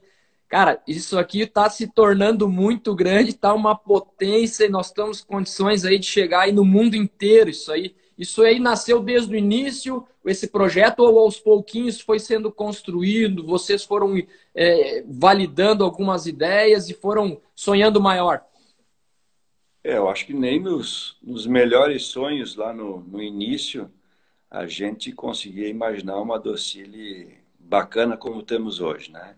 cara, 0.48 0.80
isso 0.86 1.18
aqui 1.18 1.40
está 1.40 1.68
se 1.68 1.88
tornando 1.88 2.48
muito 2.48 2.94
grande, 2.94 3.30
está 3.30 3.52
uma 3.52 3.76
potência 3.76 4.64
e 4.64 4.68
nós 4.68 4.86
estamos 4.86 5.22
condições 5.22 5.84
aí 5.84 5.98
de 5.98 6.06
chegar 6.06 6.42
aí 6.42 6.52
no 6.52 6.64
mundo 6.64 6.94
inteiro 6.94 7.50
isso 7.50 7.72
aí. 7.72 7.94
Isso 8.16 8.42
aí 8.42 8.60
nasceu 8.60 9.00
desde 9.02 9.34
o 9.34 9.36
início, 9.36 10.06
esse 10.24 10.46
projeto, 10.46 11.00
ou 11.00 11.18
aos 11.18 11.40
pouquinhos 11.40 12.00
foi 12.00 12.20
sendo 12.20 12.52
construído, 12.52 13.44
vocês 13.44 13.82
foram 13.82 14.14
é, 14.54 15.02
validando 15.08 15.82
algumas 15.82 16.26
ideias 16.26 16.88
e 16.88 16.94
foram 16.94 17.40
sonhando 17.56 18.00
maior? 18.00 18.44
É, 19.82 19.96
eu 19.96 20.08
acho 20.08 20.26
que 20.26 20.34
nem 20.34 20.60
nos, 20.60 21.16
nos 21.20 21.46
melhores 21.46 22.04
sonhos 22.04 22.54
lá 22.54 22.72
no, 22.72 23.00
no 23.00 23.20
início 23.20 23.90
a 24.52 24.66
gente 24.66 25.12
conseguia 25.12 25.66
imaginar 25.66 26.20
uma 26.20 26.38
docile 26.38 27.38
bacana 27.58 28.18
como 28.18 28.42
temos 28.42 28.80
hoje, 28.80 29.10
né? 29.10 29.34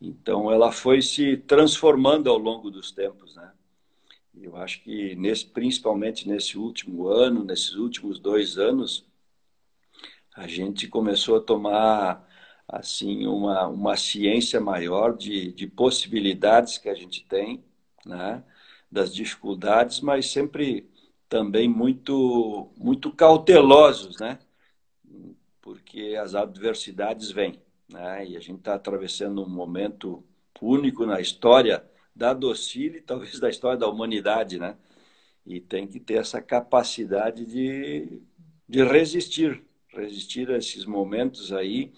Então, 0.00 0.52
ela 0.52 0.70
foi 0.70 1.02
se 1.02 1.36
transformando 1.36 2.30
ao 2.30 2.38
longo 2.38 2.70
dos 2.70 2.92
tempos, 2.92 3.34
né? 3.34 3.52
Eu 4.40 4.56
acho 4.56 4.82
que, 4.84 5.16
nesse, 5.16 5.46
principalmente 5.46 6.28
nesse 6.28 6.56
último 6.56 7.08
ano, 7.08 7.42
nesses 7.42 7.74
últimos 7.74 8.20
dois 8.20 8.56
anos, 8.56 9.04
a 10.36 10.46
gente 10.46 10.86
começou 10.86 11.38
a 11.38 11.40
tomar 11.40 12.24
assim 12.68 13.26
uma, 13.26 13.66
uma 13.66 13.96
ciência 13.96 14.60
maior 14.60 15.16
de, 15.16 15.52
de 15.52 15.66
possibilidades 15.66 16.78
que 16.78 16.88
a 16.88 16.94
gente 16.94 17.24
tem, 17.26 17.64
né? 18.04 18.44
das 18.90 19.12
dificuldades, 19.12 20.00
mas 20.00 20.30
sempre 20.30 20.88
também 21.28 21.68
muito 21.68 22.70
muito 22.76 23.10
cautelosos, 23.12 24.18
né? 24.18 24.38
Porque 25.60 26.16
as 26.20 26.34
adversidades 26.34 27.30
vêm, 27.30 27.60
né? 27.88 28.26
E 28.26 28.36
a 28.36 28.40
gente 28.40 28.58
está 28.58 28.74
atravessando 28.74 29.42
um 29.42 29.48
momento 29.48 30.22
único 30.60 31.04
na 31.04 31.20
história 31.20 31.84
da 32.14 32.32
Docile, 32.32 33.00
talvez 33.00 33.38
da 33.38 33.48
história 33.48 33.78
da 33.78 33.88
humanidade, 33.88 34.58
né? 34.58 34.76
E 35.44 35.60
tem 35.60 35.86
que 35.86 36.00
ter 36.00 36.14
essa 36.14 36.40
capacidade 36.40 37.44
de, 37.44 38.20
de 38.68 38.84
resistir, 38.84 39.62
resistir 39.88 40.50
a 40.50 40.56
esses 40.56 40.84
momentos 40.84 41.52
aí, 41.52 41.92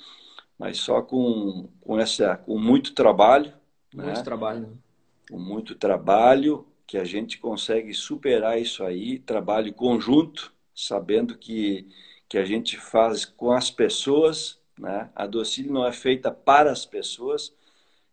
mas 0.58 0.78
só 0.78 1.00
com, 1.00 1.68
com 1.80 1.98
essa 1.98 2.36
com 2.36 2.58
muito 2.58 2.94
trabalho, 2.94 3.52
muito 3.94 4.06
né? 4.06 4.22
trabalho, 4.22 4.78
com 5.30 5.38
muito 5.38 5.74
trabalho 5.74 6.66
que 6.88 6.96
a 6.96 7.04
gente 7.04 7.38
consegue 7.38 7.92
superar 7.92 8.58
isso 8.58 8.82
aí, 8.82 9.18
trabalho 9.18 9.74
conjunto, 9.74 10.50
sabendo 10.74 11.36
que, 11.36 11.86
que 12.26 12.38
a 12.38 12.46
gente 12.46 12.78
faz 12.78 13.26
com 13.26 13.52
as 13.52 13.70
pessoas, 13.70 14.58
né? 14.78 15.10
A 15.14 15.26
docile 15.26 15.68
não 15.68 15.86
é 15.86 15.92
feita 15.92 16.30
para 16.30 16.72
as 16.72 16.86
pessoas, 16.86 17.52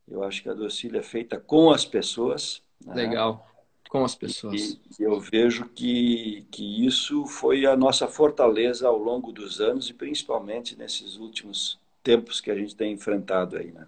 eu 0.05 0.23
acho 0.23 0.43
que 0.43 0.49
a 0.49 0.53
docile 0.53 0.97
é 0.97 1.01
feita 1.01 1.39
com 1.39 1.71
as 1.71 1.85
pessoas. 1.85 2.61
Né? 2.85 2.95
Legal, 2.95 3.47
com 3.89 4.03
as 4.03 4.13
pessoas. 4.13 4.77
E 4.99 5.03
eu 5.03 5.21
vejo 5.21 5.69
que, 5.69 6.45
que 6.51 6.85
isso 6.85 7.25
foi 7.25 7.65
a 7.65 7.77
nossa 7.77 8.09
fortaleza 8.09 8.89
ao 8.89 8.97
longo 8.97 9.31
dos 9.31 9.61
anos 9.61 9.89
e 9.89 9.93
principalmente 9.93 10.75
nesses 10.75 11.15
últimos 11.15 11.79
tempos 12.03 12.41
que 12.41 12.51
a 12.51 12.55
gente 12.55 12.75
tem 12.75 12.91
enfrentado 12.91 13.55
aí, 13.55 13.71
né? 13.71 13.87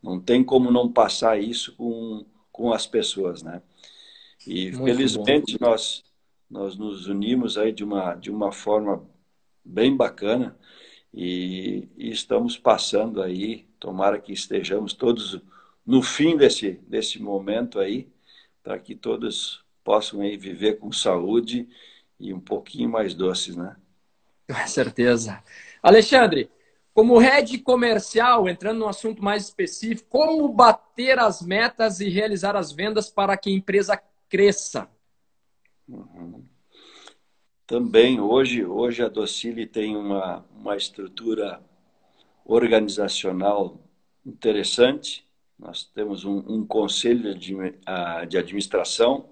Não 0.00 0.20
tem 0.20 0.44
como 0.44 0.70
não 0.70 0.90
passar 0.90 1.38
isso 1.38 1.74
com, 1.74 2.24
com 2.52 2.72
as 2.72 2.86
pessoas, 2.86 3.42
né? 3.42 3.60
E 4.46 4.72
Muito 4.72 4.84
felizmente 4.84 5.58
bom. 5.58 5.66
nós 5.66 6.02
nós 6.50 6.76
nos 6.76 7.06
unimos 7.06 7.56
aí 7.56 7.72
de 7.72 7.84
uma 7.84 8.14
de 8.14 8.30
uma 8.30 8.50
forma 8.50 9.08
bem 9.64 9.96
bacana 9.96 10.58
e, 11.12 11.88
e, 11.96 12.10
estamos 12.10 12.56
passando 12.56 13.22
aí, 13.22 13.66
tomara 13.78 14.18
que 14.20 14.32
estejamos 14.32 14.92
todos 14.92 15.40
no 15.84 16.02
fim 16.02 16.36
desse 16.36 16.72
desse 16.86 17.20
momento 17.20 17.78
aí, 17.78 18.08
para 18.62 18.78
que 18.78 18.94
todos 18.94 19.64
possam 19.84 20.20
aí 20.20 20.36
viver 20.36 20.78
com 20.78 20.92
saúde 20.92 21.68
e 22.18 22.32
um 22.32 22.40
pouquinho 22.40 22.88
mais 22.88 23.14
doces, 23.14 23.56
né? 23.56 23.76
Com 24.46 24.66
certeza. 24.66 25.42
Alexandre, 25.82 26.50
como 26.92 27.18
head 27.18 27.58
comercial, 27.58 28.48
entrando 28.48 28.78
num 28.78 28.88
assunto 28.88 29.22
mais 29.22 29.44
específico, 29.44 30.08
como 30.10 30.48
bater 30.48 31.18
as 31.18 31.40
metas 31.40 32.00
e 32.00 32.08
realizar 32.08 32.56
as 32.56 32.72
vendas 32.72 33.08
para 33.08 33.36
que 33.36 33.48
a 33.48 33.52
empresa 33.52 34.00
cresça. 34.30 34.88
Uhum. 35.86 36.46
Também, 37.66 38.20
hoje, 38.20 38.64
hoje 38.64 39.02
a 39.02 39.08
Docile 39.08 39.66
tem 39.66 39.96
uma, 39.96 40.46
uma 40.56 40.76
estrutura 40.76 41.62
organizacional 42.44 43.78
interessante. 44.24 45.26
Nós 45.58 45.84
temos 45.84 46.24
um, 46.24 46.38
um 46.38 46.66
conselho 46.66 47.34
de, 47.34 47.54
de 48.28 48.38
administração. 48.38 49.28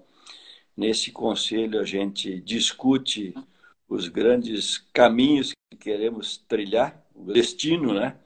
Nesse 0.75 1.11
conselho, 1.11 1.79
a 1.79 1.85
gente 1.85 2.39
discute 2.41 3.33
os 3.87 4.07
grandes 4.07 4.77
caminhos 4.93 5.51
que 5.69 5.77
queremos 5.77 6.37
trilhar, 6.37 7.03
o 7.13 7.33
destino, 7.33 7.93
né? 7.93 8.17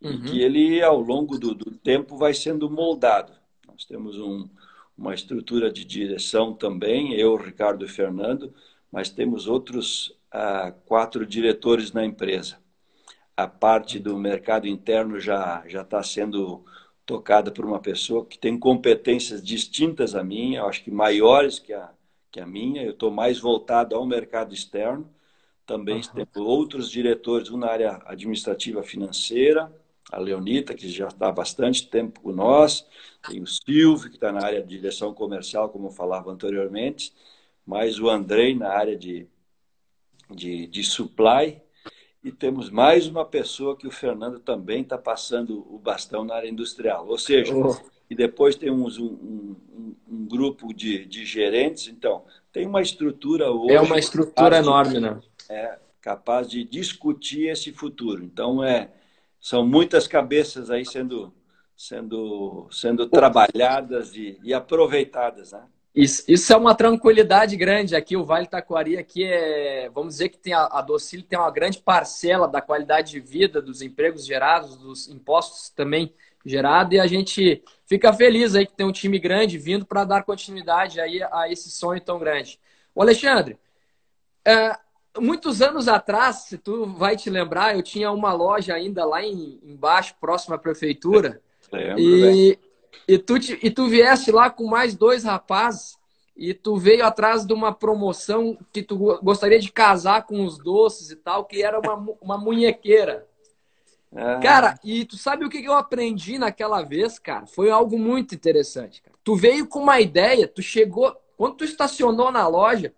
Uhum. 0.00 0.10
E 0.10 0.22
que 0.22 0.40
ele, 0.42 0.82
ao 0.82 1.00
longo 1.00 1.38
do, 1.38 1.54
do 1.54 1.70
tempo, 1.70 2.16
vai 2.16 2.34
sendo 2.34 2.68
moldado. 2.68 3.35
Nós 3.76 3.84
temos 3.84 4.18
um, 4.18 4.48
uma 4.96 5.12
estrutura 5.12 5.70
de 5.70 5.84
direção 5.84 6.54
também, 6.54 7.12
eu, 7.12 7.36
Ricardo 7.36 7.84
e 7.84 7.88
Fernando, 7.88 8.54
mas 8.90 9.10
temos 9.10 9.46
outros 9.46 10.16
ah, 10.32 10.72
quatro 10.86 11.26
diretores 11.26 11.92
na 11.92 12.02
empresa. 12.02 12.56
A 13.36 13.46
parte 13.46 13.98
do 13.98 14.16
mercado 14.16 14.66
interno 14.66 15.20
já 15.20 15.62
já 15.68 15.82
está 15.82 16.02
sendo 16.02 16.64
tocada 17.04 17.50
por 17.50 17.66
uma 17.66 17.78
pessoa 17.78 18.24
que 18.24 18.38
tem 18.38 18.58
competências 18.58 19.42
distintas 19.42 20.14
à 20.14 20.24
minha, 20.24 20.64
acho 20.64 20.82
que 20.82 20.90
maiores 20.90 21.58
que 21.58 21.74
a, 21.74 21.90
que 22.30 22.40
a 22.40 22.46
minha. 22.46 22.82
Eu 22.82 22.92
estou 22.92 23.10
mais 23.10 23.38
voltado 23.38 23.94
ao 23.94 24.06
mercado 24.06 24.54
externo. 24.54 25.06
Também 25.66 25.96
uhum. 25.96 26.14
temos 26.14 26.36
outros 26.36 26.90
diretores, 26.90 27.50
um 27.50 27.58
na 27.58 27.68
área 27.68 28.00
administrativa 28.06 28.82
financeira, 28.82 29.70
a 30.10 30.18
Leonita, 30.18 30.74
que 30.74 30.88
já 30.88 31.08
está 31.08 31.28
há 31.28 31.32
bastante 31.32 31.88
tempo 31.88 32.20
com 32.20 32.32
nós, 32.32 32.86
tem 33.28 33.42
o 33.42 33.46
Silvio, 33.46 34.08
que 34.08 34.16
está 34.16 34.30
na 34.30 34.44
área 34.44 34.62
de 34.62 34.68
direção 34.68 35.12
comercial, 35.12 35.68
como 35.68 35.88
eu 35.88 35.92
falava 35.92 36.30
anteriormente, 36.30 37.12
mais 37.66 37.98
o 37.98 38.08
Andrei 38.08 38.54
na 38.54 38.68
área 38.68 38.96
de, 38.96 39.26
de, 40.30 40.66
de 40.68 40.84
supply, 40.84 41.60
e 42.22 42.32
temos 42.32 42.70
mais 42.70 43.06
uma 43.06 43.24
pessoa 43.24 43.76
que 43.76 43.86
o 43.86 43.90
Fernando 43.90 44.40
também 44.40 44.82
está 44.82 44.98
passando 44.98 45.64
o 45.72 45.78
bastão 45.78 46.24
na 46.24 46.34
área 46.34 46.48
industrial. 46.48 47.06
Ou 47.06 47.18
seja, 47.18 47.54
oh. 47.54 47.76
e 48.10 48.16
depois 48.16 48.56
temos 48.56 48.98
um, 48.98 49.06
um, 49.06 49.56
um, 50.08 50.26
grupo 50.26 50.74
de, 50.74 51.04
de 51.04 51.24
gerentes. 51.24 51.86
Então, 51.86 52.24
tem 52.52 52.66
uma 52.66 52.82
estrutura 52.82 53.52
hoje. 53.52 53.74
É 53.74 53.80
uma 53.80 53.96
estrutura 53.96 54.58
enorme, 54.58 54.94
de, 54.94 55.00
né? 55.00 55.20
É 55.48 55.78
capaz 56.00 56.48
de 56.48 56.64
discutir 56.64 57.48
esse 57.48 57.72
futuro. 57.72 58.24
Então, 58.24 58.62
é, 58.62 58.90
são 59.40 59.66
muitas 59.66 60.06
cabeças 60.06 60.70
aí 60.70 60.84
sendo, 60.84 61.32
sendo, 61.76 62.68
sendo 62.70 63.08
trabalhadas 63.08 64.14
e, 64.14 64.38
e 64.42 64.52
aproveitadas, 64.52 65.52
né? 65.52 65.62
Isso, 65.94 66.24
isso, 66.28 66.52
é 66.52 66.56
uma 66.56 66.74
tranquilidade 66.74 67.56
grande 67.56 67.96
aqui. 67.96 68.18
O 68.18 68.24
Vale 68.24 68.46
Taquari 68.46 68.98
aqui 68.98 69.24
é, 69.24 69.88
vamos 69.88 70.14
dizer 70.14 70.28
que 70.28 70.36
tem 70.36 70.52
a, 70.52 70.64
a 70.64 70.86
tem 71.26 71.38
uma 71.38 71.50
grande 71.50 71.78
parcela 71.78 72.46
da 72.46 72.60
qualidade 72.60 73.12
de 73.12 73.20
vida, 73.20 73.62
dos 73.62 73.80
empregos 73.80 74.26
gerados, 74.26 74.76
dos 74.76 75.08
impostos 75.08 75.70
também 75.70 76.12
gerados, 76.44 76.92
e 76.92 77.00
a 77.00 77.06
gente 77.06 77.64
fica 77.86 78.12
feliz 78.12 78.54
aí 78.54 78.66
que 78.66 78.74
tem 78.74 78.86
um 78.86 78.92
time 78.92 79.18
grande 79.18 79.56
vindo 79.56 79.86
para 79.86 80.04
dar 80.04 80.22
continuidade 80.22 81.00
aí 81.00 81.22
a 81.32 81.50
esse 81.50 81.70
sonho 81.70 82.00
tão 82.00 82.18
grande. 82.18 82.60
O 82.94 83.00
Alexandre, 83.00 83.58
é, 84.44 84.78
muitos 85.18 85.62
anos 85.62 85.88
atrás, 85.88 86.44
se 86.48 86.58
tu 86.58 86.86
vai 86.86 87.16
te 87.16 87.30
lembrar, 87.30 87.74
eu 87.74 87.82
tinha 87.82 88.10
uma 88.10 88.32
loja 88.32 88.74
ainda 88.74 89.04
lá 89.04 89.22
em, 89.22 89.58
embaixo, 89.62 90.14
próximo 90.20 90.54
à 90.54 90.58
prefeitura. 90.58 91.40
Lembro, 91.72 92.00
e, 92.00 92.58
e, 93.08 93.18
tu, 93.18 93.36
e 93.36 93.70
tu 93.70 93.88
viesse 93.88 94.30
lá 94.30 94.48
com 94.50 94.66
mais 94.66 94.94
dois 94.94 95.24
rapazes 95.24 95.98
e 96.36 96.52
tu 96.52 96.76
veio 96.76 97.04
atrás 97.04 97.46
de 97.46 97.52
uma 97.52 97.72
promoção 97.72 98.58
que 98.72 98.82
tu 98.82 99.18
gostaria 99.22 99.58
de 99.58 99.72
casar 99.72 100.26
com 100.26 100.44
os 100.44 100.58
doces 100.58 101.10
e 101.10 101.16
tal, 101.16 101.44
que 101.44 101.62
era 101.62 101.80
uma, 101.80 102.16
uma 102.20 102.38
munhequeira. 102.38 103.26
Ah. 104.14 104.38
Cara, 104.40 104.78
e 104.84 105.04
tu 105.04 105.16
sabe 105.16 105.44
o 105.44 105.48
que 105.48 105.64
eu 105.64 105.72
aprendi 105.72 106.38
naquela 106.38 106.82
vez, 106.82 107.18
cara? 107.18 107.46
Foi 107.46 107.70
algo 107.70 107.98
muito 107.98 108.34
interessante. 108.34 109.02
Cara. 109.02 109.16
Tu 109.24 109.34
veio 109.34 109.66
com 109.66 109.80
uma 109.80 110.00
ideia, 110.00 110.46
tu 110.46 110.62
chegou, 110.62 111.16
quando 111.36 111.56
tu 111.56 111.64
estacionou 111.64 112.30
na 112.30 112.46
loja, 112.46 112.94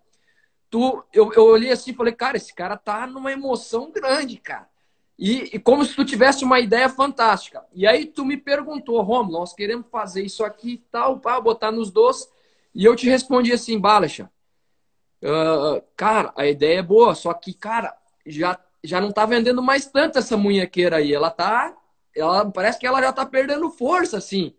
tu, 0.69 1.03
eu, 1.11 1.31
eu 1.33 1.43
olhei 1.45 1.71
assim 1.71 1.91
e 1.91 1.95
falei, 1.95 2.13
cara, 2.13 2.37
esse 2.37 2.53
cara 2.53 2.77
tá 2.77 3.07
numa 3.07 3.31
emoção 3.31 3.91
grande, 3.91 4.37
cara. 4.37 4.69
E, 5.17 5.55
e, 5.55 5.59
como 5.59 5.83
se 5.83 5.93
tu 5.95 6.05
tivesse 6.05 6.45
uma 6.45 6.61
ideia 6.61 6.87
fantástica. 6.87 7.65
E 7.73 7.85
aí 7.85 8.05
tu 8.05 8.23
me 8.23 8.37
perguntou, 8.37 9.01
Romulo, 9.01 9.39
nós 9.39 9.53
queremos 9.53 9.85
fazer 9.91 10.23
isso 10.23 10.45
aqui 10.45 10.73
e 10.73 10.77
tal, 10.77 11.19
para 11.19 11.41
botar 11.41 11.71
nos 11.71 11.91
doces. 11.91 12.29
E 12.73 12.85
eu 12.85 12.95
te 12.95 13.09
respondi 13.09 13.51
assim, 13.51 13.77
Balacha, 13.77 14.31
uh, 15.21 15.83
cara, 15.97 16.31
a 16.37 16.47
ideia 16.47 16.79
é 16.79 16.83
boa, 16.83 17.13
só 17.15 17.33
que, 17.33 17.53
cara, 17.53 17.93
já, 18.25 18.57
já 18.81 19.01
não 19.01 19.11
tá 19.11 19.25
vendendo 19.25 19.61
mais 19.61 19.87
tanto 19.87 20.19
essa 20.19 20.37
munhequeira 20.37 20.97
aí. 20.97 21.13
Ela 21.13 21.29
tá. 21.29 21.75
Ela, 22.15 22.49
parece 22.49 22.79
que 22.79 22.87
ela 22.87 23.01
já 23.01 23.11
tá 23.11 23.25
perdendo 23.25 23.69
força, 23.71 24.17
assim. 24.17 24.55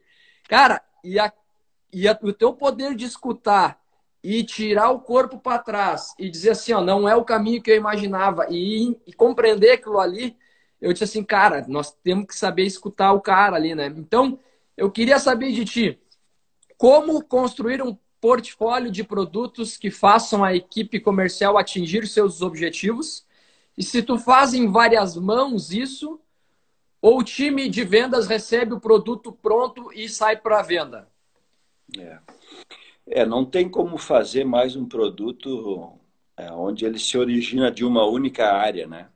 Cara, 0.47 0.83
e, 1.03 1.19
a, 1.19 1.33
e 1.91 2.07
a, 2.07 2.19
o 2.23 2.35
teu 2.35 2.53
poder 2.53 2.95
de 2.95 3.07
escutar 3.07 3.80
e 4.23 4.45
tirar 4.45 4.91
o 4.91 5.01
corpo 5.01 5.39
para 5.39 5.59
trás 5.59 6.15
e 6.19 6.29
dizer 6.29 6.51
assim, 6.51 6.73
ó, 6.73 6.81
não 6.81 7.09
é 7.09 7.17
o 7.17 7.25
caminho 7.25 7.63
que 7.63 7.71
eu 7.71 7.77
imaginava 7.77 8.47
e, 8.51 8.97
e, 9.07 9.13
compreender 9.13 9.73
aquilo 9.73 9.99
ali, 9.99 10.37
eu 10.81 10.93
disse 10.93 11.05
assim, 11.05 11.25
cara, 11.25 11.65
nós 11.69 11.91
temos 11.91 12.27
que 12.27 12.35
saber 12.35 12.65
escutar 12.65 13.13
o 13.13 13.21
cara 13.21 13.57
ali, 13.57 13.75
né? 13.75 13.87
Então, 13.87 14.39
eu 14.77 14.91
queria 14.91 15.19
saber 15.19 15.53
de 15.53 15.65
ti, 15.65 15.99
como 16.77 17.23
construir 17.25 17.83
um 17.83 17.97
portfólio 18.21 18.91
de 18.91 19.03
produtos 19.03 19.77
que 19.77 19.91
façam 19.91 20.45
a 20.45 20.55
equipe 20.55 21.01
comercial 21.01 21.57
atingir 21.57 22.07
seus 22.07 22.43
objetivos 22.43 23.25
e 23.77 23.83
se 23.83 24.03
tu 24.03 24.19
faz 24.19 24.53
em 24.53 24.71
várias 24.71 25.17
mãos 25.17 25.73
isso 25.73 26.21
ou 27.01 27.19
o 27.19 27.25
time 27.25 27.69
de 27.69 27.83
vendas 27.83 28.27
recebe 28.27 28.75
o 28.75 28.81
produto 28.81 29.33
pronto 29.33 29.91
e 29.95 30.07
sai 30.07 30.37
para 30.37 30.61
venda? 30.61 31.09
É. 31.99 32.19
É, 33.13 33.27
não 33.27 33.45
tem 33.45 33.69
como 33.69 33.99
fazer 33.99 34.45
mais 34.45 34.77
um 34.77 34.87
produto 34.87 35.99
é, 36.37 36.51
onde 36.53 36.85
ele 36.85 36.99
se 36.99 37.19
origina 37.19 37.71
de 37.71 37.85
uma 37.85 38.07
única 38.07 38.53
área, 38.53 38.87
né? 38.87 39.09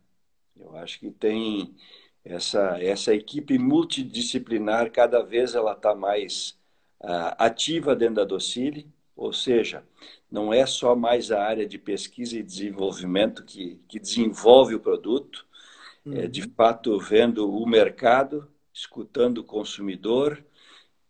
Eu 0.57 0.77
acho 0.77 0.99
que 0.99 1.11
tem 1.13 1.77
essa, 2.25 2.83
essa 2.83 3.15
equipe 3.15 3.57
multidisciplinar, 3.57 4.91
cada 4.91 5.23
vez 5.23 5.55
ela 5.55 5.75
está 5.75 5.95
mais 5.95 6.59
uh, 7.01 7.37
ativa 7.39 7.95
dentro 7.95 8.17
da 8.17 8.25
Docile, 8.25 8.89
ou 9.15 9.33
seja, 9.33 9.85
não 10.31 10.53
é 10.53 10.67
só 10.67 10.97
mais 10.97 11.31
a 11.31 11.45
área 11.45 11.67
de 11.67 11.79
pesquisa 11.79 12.37
e 12.37 12.43
desenvolvimento 12.43 13.45
que, 13.45 13.81
que 13.87 14.01
desenvolve 14.01 14.75
o 14.75 14.81
produto, 14.81 15.47
uhum. 16.05 16.15
é 16.15 16.27
de 16.27 16.43
fato 16.43 16.99
vendo 16.99 17.49
o 17.49 17.65
mercado, 17.65 18.49
escutando 18.73 19.39
o 19.39 19.45
consumidor, 19.45 20.45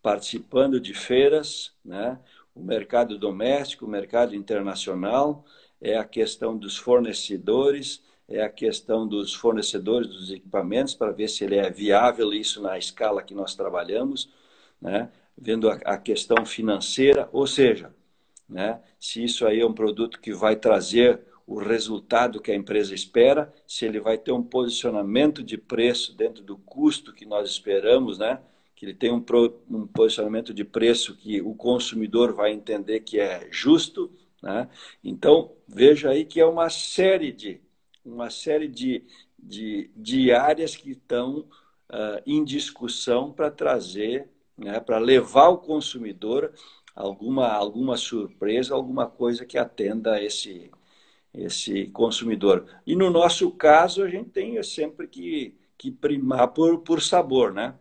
participando 0.03 0.79
de 0.79 0.93
feiras, 0.93 1.73
né? 1.83 2.21
O 2.55 2.63
mercado 2.63 3.19
doméstico, 3.19 3.85
o 3.85 3.89
mercado 3.89 4.35
internacional, 4.35 5.45
é 5.81 5.97
a 5.97 6.05
questão 6.05 6.57
dos 6.57 6.77
fornecedores, 6.77 8.03
é 8.29 8.43
a 8.43 8.49
questão 8.49 9.07
dos 9.07 9.35
fornecedores 9.35 10.09
dos 10.09 10.31
equipamentos, 10.31 10.95
para 10.95 11.13
ver 11.13 11.29
se 11.29 11.45
ele 11.45 11.57
é 11.57 11.71
viável, 11.71 12.33
isso 12.33 12.63
na 12.63 12.79
escala 12.79 13.23
que 13.23 13.35
nós 13.35 13.55
trabalhamos, 13.55 14.31
né? 14.81 15.11
vendo 15.37 15.69
a, 15.69 15.75
a 15.85 15.99
questão 15.99 16.47
financeira, 16.47 17.29
ou 17.33 17.47
seja, 17.47 17.93
né? 18.49 18.81
se 18.99 19.23
isso 19.23 19.47
aí 19.47 19.61
é 19.61 19.67
um 19.67 19.75
produto 19.75 20.21
que 20.21 20.33
vai 20.33 20.57
trazer 20.57 21.21
o 21.47 21.59
resultado 21.59 22.41
que 22.41 22.51
a 22.51 22.55
empresa 22.55 22.95
espera, 22.95 23.53
se 23.67 23.85
ele 23.85 24.01
vai 24.01 24.17
ter 24.17 24.33
um 24.33 24.43
posicionamento 24.43 25.43
de 25.43 25.59
preço 25.59 26.17
dentro 26.17 26.43
do 26.43 26.57
custo 26.57 27.13
que 27.13 27.27
nós 27.27 27.51
esperamos, 27.51 28.17
né? 28.19 28.41
Que 28.75 28.87
ele 28.87 28.95
tem 28.95 29.13
um, 29.13 29.21
pro, 29.21 29.63
um 29.71 29.87
posicionamento 29.87 30.53
de 30.53 30.65
preço 30.65 31.17
que 31.17 31.41
o 31.41 31.55
consumidor 31.55 32.33
vai 32.33 32.53
entender 32.53 33.01
que 33.01 33.19
é 33.21 33.49
justo. 33.51 34.11
Né? 34.43 34.69
Então, 35.03 35.53
veja 35.67 36.11
aí 36.11 36.25
que 36.25 36.41
é 36.41 36.47
uma 36.47 36.69
série 36.69 37.33
de, 37.33 37.61
uma 38.05 38.31
série 38.31 38.69
de, 38.69 39.05
de, 39.39 39.91
de 39.97 40.33
áreas 40.33 40.77
que 40.77 40.91
estão 40.91 41.41
uh, 41.91 42.21
em 42.27 42.45
discussão 42.45 43.33
para 43.33 43.51
trazer, 43.51 44.29
né? 44.57 44.81
para 44.81 44.99
levar 44.99 45.49
o 45.49 45.59
consumidor 45.59 46.53
alguma, 46.95 47.49
alguma 47.49 47.97
surpresa, 47.97 48.75
alguma 48.75 49.07
coisa 49.07 49.45
que 49.45 49.59
atenda 49.59 50.23
esse, 50.23 50.71
esse 51.33 51.87
consumidor. 51.87 52.67
E 52.87 52.95
no 52.95 53.11
nosso 53.11 53.51
caso, 53.51 54.03
a 54.03 54.09
gente 54.09 54.31
tem 54.31 54.63
sempre 54.63 55.09
que, 55.09 55.57
que 55.77 55.91
primar 55.91 56.49
por, 56.49 56.79
por 56.81 57.03
sabor, 57.03 57.53
né? 57.53 57.75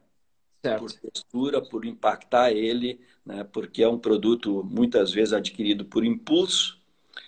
Certo. 0.64 0.80
Por 0.80 0.92
textura, 0.94 1.62
por 1.62 1.84
impactar 1.84 2.54
ele, 2.54 3.02
né? 3.26 3.44
porque 3.44 3.84
é 3.84 3.90
um 3.90 4.00
produto 4.00 4.64
muitas 4.64 5.12
vezes 5.12 5.34
adquirido 5.34 5.84
por 5.84 6.06
impulso 6.06 6.80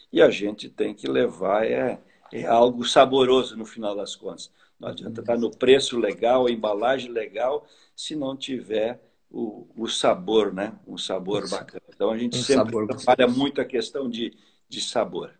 e 0.09 0.21
a 0.21 0.29
gente 0.29 0.69
tem 0.69 0.93
que 0.93 1.05
levar 1.05 1.65
é, 1.65 1.99
é 2.31 2.45
algo 2.45 2.85
saboroso 2.85 3.57
no 3.57 3.65
final 3.65 3.93
das 3.93 4.15
contas. 4.15 4.49
Não 4.79 4.87
adianta 4.87 5.19
estar 5.19 5.37
no 5.37 5.51
preço 5.51 5.99
legal, 5.99 6.47
a 6.47 6.51
embalagem 6.51 7.11
legal, 7.11 7.67
se 7.93 8.15
não 8.15 8.37
tiver 8.37 9.01
o, 9.29 9.67
o 9.75 9.85
sabor, 9.85 10.53
né? 10.53 10.71
Um 10.87 10.97
sabor 10.97 11.49
bacana. 11.49 11.83
Então 11.93 12.11
a 12.11 12.17
gente 12.17 12.37
um 12.37 12.41
sempre 12.41 12.87
trabalha 12.87 13.27
muito 13.27 13.59
a 13.59 13.65
questão 13.65 14.09
de, 14.09 14.33
de 14.69 14.79
sabor. 14.79 15.31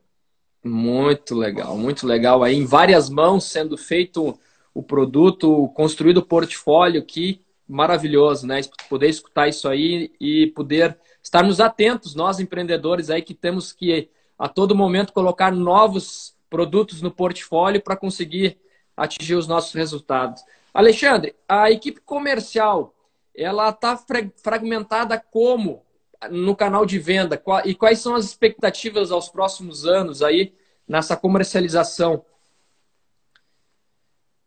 Muito 0.62 1.34
legal, 1.34 1.78
muito 1.78 2.06
legal. 2.06 2.44
Aí 2.44 2.56
em 2.56 2.66
várias 2.66 3.10
mãos 3.10 3.46
sendo 3.46 3.78
feito 3.78 4.38
o 4.74 4.84
produto, 4.84 5.70
construído 5.70 6.18
o 6.18 6.26
portfólio 6.26 7.06
que 7.06 7.45
maravilhoso, 7.68 8.46
né? 8.46 8.62
Poder 8.90 9.10
escutar 9.10 9.48
isso 9.48 9.68
aí 9.68 10.12
e 10.20 10.48
poder 10.48 10.98
estarmos 11.22 11.60
atentos, 11.60 12.16
nós 12.16 12.40
empreendedores 12.40 13.10
aí 13.10 13.22
que 13.22 13.34
temos 13.34 13.72
que 13.72 14.10
a 14.38 14.48
todo 14.48 14.76
momento 14.76 15.14
colocar 15.14 15.52
novos 15.52 16.36
produtos 16.50 17.02
no 17.02 17.12
portfólio 17.12 17.82
para 17.82 17.98
conseguir 17.98 18.58
atingir 18.96 19.36
os 19.36 19.48
nossos 19.48 19.74
resultados. 19.74 20.44
Alexandre, 20.74 21.36
a 21.48 21.72
equipe 21.72 22.00
comercial 22.02 22.94
ela 23.34 23.70
está 23.70 23.98
fragmentada 24.38 25.20
como 25.20 25.84
no 26.30 26.56
canal 26.56 26.86
de 26.86 26.98
venda? 27.00 27.42
E 27.66 27.76
quais 27.76 28.00
são 28.00 28.16
as 28.16 28.26
expectativas 28.26 29.12
aos 29.12 29.30
próximos 29.30 29.86
anos 29.86 30.22
aí 30.22 30.54
nessa 30.88 31.18
comercialização? 31.18 32.24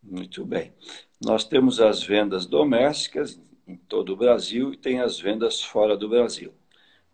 Muito 0.02 0.44
bem. 0.44 0.72
Nós 1.20 1.44
temos 1.44 1.80
as 1.80 2.02
vendas 2.02 2.46
domésticas 2.46 3.40
em 3.66 3.76
todo 3.76 4.12
o 4.12 4.16
Brasil 4.16 4.72
e 4.72 4.76
tem 4.76 5.00
as 5.00 5.18
vendas 5.18 5.60
fora 5.60 5.96
do 5.96 6.08
Brasil. 6.08 6.52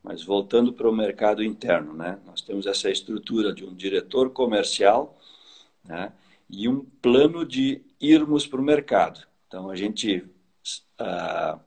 Mas 0.02 0.22
voltando 0.22 0.72
para 0.72 0.88
o 0.88 0.94
mercado 0.94 1.42
interno, 1.42 1.94
né? 1.94 2.18
Nós 2.26 2.42
temos 2.42 2.66
essa 2.66 2.90
estrutura 2.90 3.54
de 3.54 3.64
um 3.64 3.74
diretor 3.74 4.30
comercial 4.30 5.18
né? 5.82 6.12
e 6.50 6.68
um 6.68 6.84
plano 7.00 7.46
de 7.46 7.82
irmos 7.98 8.46
para 8.46 8.60
o 8.60 8.64
mercado. 8.64 9.26
Então 9.48 9.70
a 9.70 9.76
gente 9.76 10.24
ah, 10.98 11.58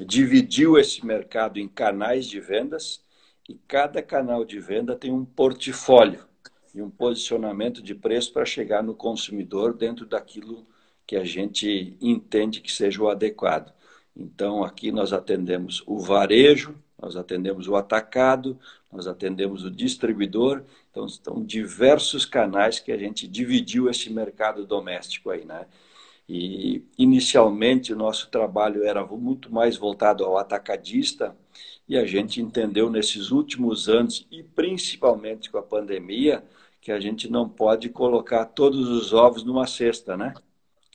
dividiu 0.00 0.78
esse 0.78 1.04
mercado 1.04 1.58
em 1.58 1.66
canais 1.66 2.26
de 2.26 2.38
vendas 2.38 3.02
e 3.48 3.54
cada 3.66 4.00
canal 4.00 4.44
de 4.44 4.60
venda 4.60 4.94
tem 4.94 5.10
um 5.10 5.24
portfólio 5.24 6.24
e 6.72 6.80
um 6.80 6.88
posicionamento 6.88 7.82
de 7.82 7.94
preço 7.94 8.32
para 8.32 8.44
chegar 8.44 8.82
no 8.82 8.94
consumidor 8.94 9.74
dentro 9.74 10.06
daquilo 10.06 10.64
que 11.12 11.16
a 11.18 11.24
gente 11.24 11.94
entende 12.00 12.62
que 12.62 12.72
seja 12.72 13.02
o 13.02 13.10
adequado. 13.10 13.70
Então, 14.16 14.64
aqui 14.64 14.90
nós 14.90 15.12
atendemos 15.12 15.82
o 15.86 15.98
varejo, 15.98 16.74
nós 16.98 17.16
atendemos 17.16 17.68
o 17.68 17.76
atacado, 17.76 18.58
nós 18.90 19.06
atendemos 19.06 19.62
o 19.62 19.70
distribuidor. 19.70 20.62
Então, 20.90 21.04
estão 21.04 21.44
diversos 21.44 22.24
canais 22.24 22.80
que 22.80 22.90
a 22.90 22.96
gente 22.96 23.28
dividiu 23.28 23.90
esse 23.90 24.10
mercado 24.10 24.64
doméstico 24.64 25.28
aí, 25.28 25.44
né? 25.44 25.66
E 26.26 26.82
inicialmente 26.96 27.92
o 27.92 27.96
nosso 27.96 28.30
trabalho 28.30 28.82
era 28.82 29.04
muito 29.04 29.52
mais 29.52 29.76
voltado 29.76 30.24
ao 30.24 30.38
atacadista 30.38 31.36
e 31.86 31.98
a 31.98 32.06
gente 32.06 32.40
entendeu 32.40 32.88
nesses 32.88 33.30
últimos 33.30 33.86
anos 33.86 34.26
e 34.30 34.42
principalmente 34.42 35.50
com 35.50 35.58
a 35.58 35.62
pandemia 35.62 36.42
que 36.80 36.90
a 36.90 36.98
gente 36.98 37.30
não 37.30 37.46
pode 37.46 37.90
colocar 37.90 38.46
todos 38.46 38.88
os 38.88 39.12
ovos 39.12 39.44
numa 39.44 39.66
cesta, 39.66 40.16
né? 40.16 40.32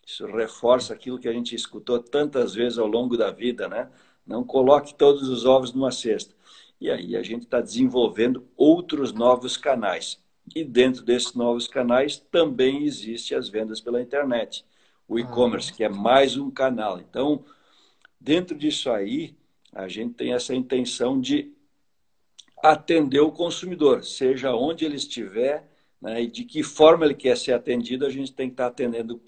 Isso 0.07 0.25
reforça 0.25 0.93
aquilo 0.93 1.19
que 1.19 1.27
a 1.27 1.33
gente 1.33 1.53
escutou 1.53 1.99
tantas 1.99 2.55
vezes 2.55 2.79
ao 2.79 2.87
longo 2.87 3.17
da 3.17 3.29
vida, 3.29 3.67
né? 3.67 3.91
Não 4.25 4.41
coloque 4.41 4.95
todos 4.95 5.27
os 5.27 5.45
ovos 5.45 5.73
numa 5.73 5.91
cesta. 5.91 6.33
E 6.79 6.89
aí 6.89 7.17
a 7.17 7.21
gente 7.21 7.43
está 7.43 7.59
desenvolvendo 7.59 8.47
outros 8.55 9.11
novos 9.11 9.57
canais. 9.57 10.17
E 10.55 10.63
dentro 10.63 11.03
desses 11.03 11.33
novos 11.33 11.67
canais 11.67 12.17
também 12.17 12.85
existem 12.85 13.37
as 13.37 13.49
vendas 13.49 13.81
pela 13.81 14.01
internet 14.01 14.63
o 15.07 15.17
e-commerce, 15.17 15.73
que 15.73 15.83
é 15.83 15.89
mais 15.89 16.35
um 16.35 16.51
canal. 16.51 16.99
Então, 16.99 17.45
dentro 18.19 18.57
disso 18.57 18.91
aí, 18.91 19.35
a 19.71 19.87
gente 19.87 20.13
tem 20.15 20.33
essa 20.33 20.53
intenção 20.53 21.19
de 21.19 21.53
atender 22.61 23.21
o 23.21 23.31
consumidor, 23.31 24.03
seja 24.03 24.53
onde 24.53 24.83
ele 24.83 24.97
estiver 24.97 25.69
né, 26.01 26.23
e 26.23 26.27
de 26.27 26.43
que 26.43 26.63
forma 26.63 27.05
ele 27.05 27.13
quer 27.13 27.37
ser 27.37 27.53
atendido, 27.53 28.05
a 28.05 28.09
gente 28.09 28.33
tem 28.33 28.49
que 28.49 28.53
estar 28.53 28.67
atendendo 28.67 29.21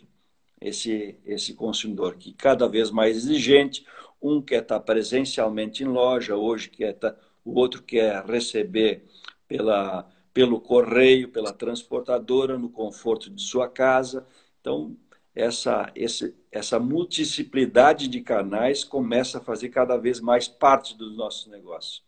esse, 0.62 1.18
esse 1.26 1.54
consumidor, 1.54 2.16
que 2.16 2.34
cada 2.34 2.68
vez 2.68 2.92
mais 2.92 3.18
exigente, 3.18 3.86
um 4.22 4.42
quer 4.42 4.62
estar 4.62 4.80
presencialmente 4.82 5.84
em 5.84 5.88
loja, 5.88 6.36
hoje 6.36 6.70
quer 6.70 6.94
estar, 6.94 7.16
o 7.44 7.58
outro 7.58 7.82
quer 7.82 8.24
receber 8.26 9.06
pela, 9.48 10.10
pelo 10.34 10.60
correio, 10.60 11.30
pela 11.30 11.54
transportadora, 11.54 12.58
no 12.58 12.70
conforto 12.70 13.30
de 13.30 13.42
sua 13.42 13.68
casa. 13.70 14.28
Então, 14.60 14.96
essa, 15.34 15.92
esse, 15.96 16.36
essa 16.52 16.80
multiplicidade 16.80 18.08
de 18.08 18.22
canais 18.22 18.84
começa 18.84 19.38
a 19.38 19.42
fazer 19.42 19.70
cada 19.70 19.96
vez 19.98 20.20
mais 20.20 20.48
parte 20.48 20.98
dos 20.98 21.16
nossos 21.16 21.48
negócios. 21.48 22.04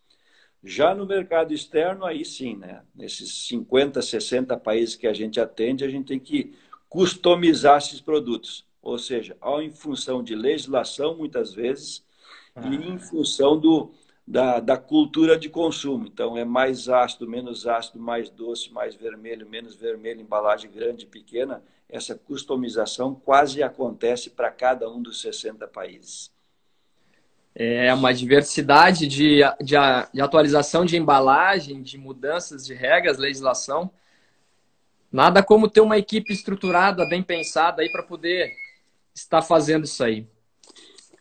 Já 0.63 0.93
no 0.93 1.07
mercado 1.07 1.53
externo, 1.53 2.05
aí 2.05 2.23
sim, 2.23 2.55
né? 2.55 2.83
nesses 2.93 3.47
50, 3.47 4.01
60 4.01 4.55
países 4.57 4.95
que 4.95 5.07
a 5.07 5.13
gente 5.13 5.39
atende, 5.39 5.83
a 5.83 5.89
gente 5.89 6.07
tem 6.07 6.19
que 6.19 6.53
customizar 6.91 7.77
esses 7.77 8.01
produtos. 8.01 8.67
Ou 8.83 8.99
seja, 8.99 9.37
em 9.63 9.71
função 9.71 10.21
de 10.21 10.35
legislação, 10.35 11.15
muitas 11.15 11.53
vezes, 11.53 12.03
ah. 12.53 12.67
e 12.67 12.75
em 12.75 12.99
função 12.99 13.57
do, 13.57 13.91
da, 14.27 14.59
da 14.59 14.75
cultura 14.75 15.39
de 15.39 15.47
consumo. 15.47 16.05
Então, 16.05 16.37
é 16.37 16.43
mais 16.43 16.89
ácido, 16.89 17.25
menos 17.27 17.65
ácido, 17.65 17.97
mais 17.97 18.29
doce, 18.29 18.73
mais 18.73 18.93
vermelho, 18.93 19.47
menos 19.49 19.73
vermelho, 19.73 20.19
embalagem 20.19 20.69
grande, 20.69 21.05
pequena 21.05 21.63
essa 21.91 22.15
customização 22.15 23.13
quase 23.13 23.61
acontece 23.61 24.29
para 24.29 24.49
cada 24.49 24.89
um 24.89 25.01
dos 25.01 25.21
60 25.21 25.67
países. 25.67 26.31
É 27.53 27.93
uma 27.93 28.13
diversidade 28.13 29.05
de, 29.07 29.41
de, 29.59 29.75
de, 30.13 30.21
atualização 30.21 30.85
de 30.85 30.95
embalagem, 30.95 31.83
de 31.83 31.97
mudanças 31.97 32.65
de 32.65 32.73
regras, 32.73 33.17
legislação. 33.17 33.91
Nada 35.11 35.43
como 35.43 35.69
ter 35.69 35.81
uma 35.81 35.97
equipe 35.97 36.31
estruturada, 36.31 37.07
bem 37.07 37.21
pensada 37.21 37.81
aí 37.81 37.91
para 37.91 38.03
poder 38.03 38.51
estar 39.13 39.41
fazendo 39.41 39.83
isso 39.83 40.03
aí. 40.03 40.25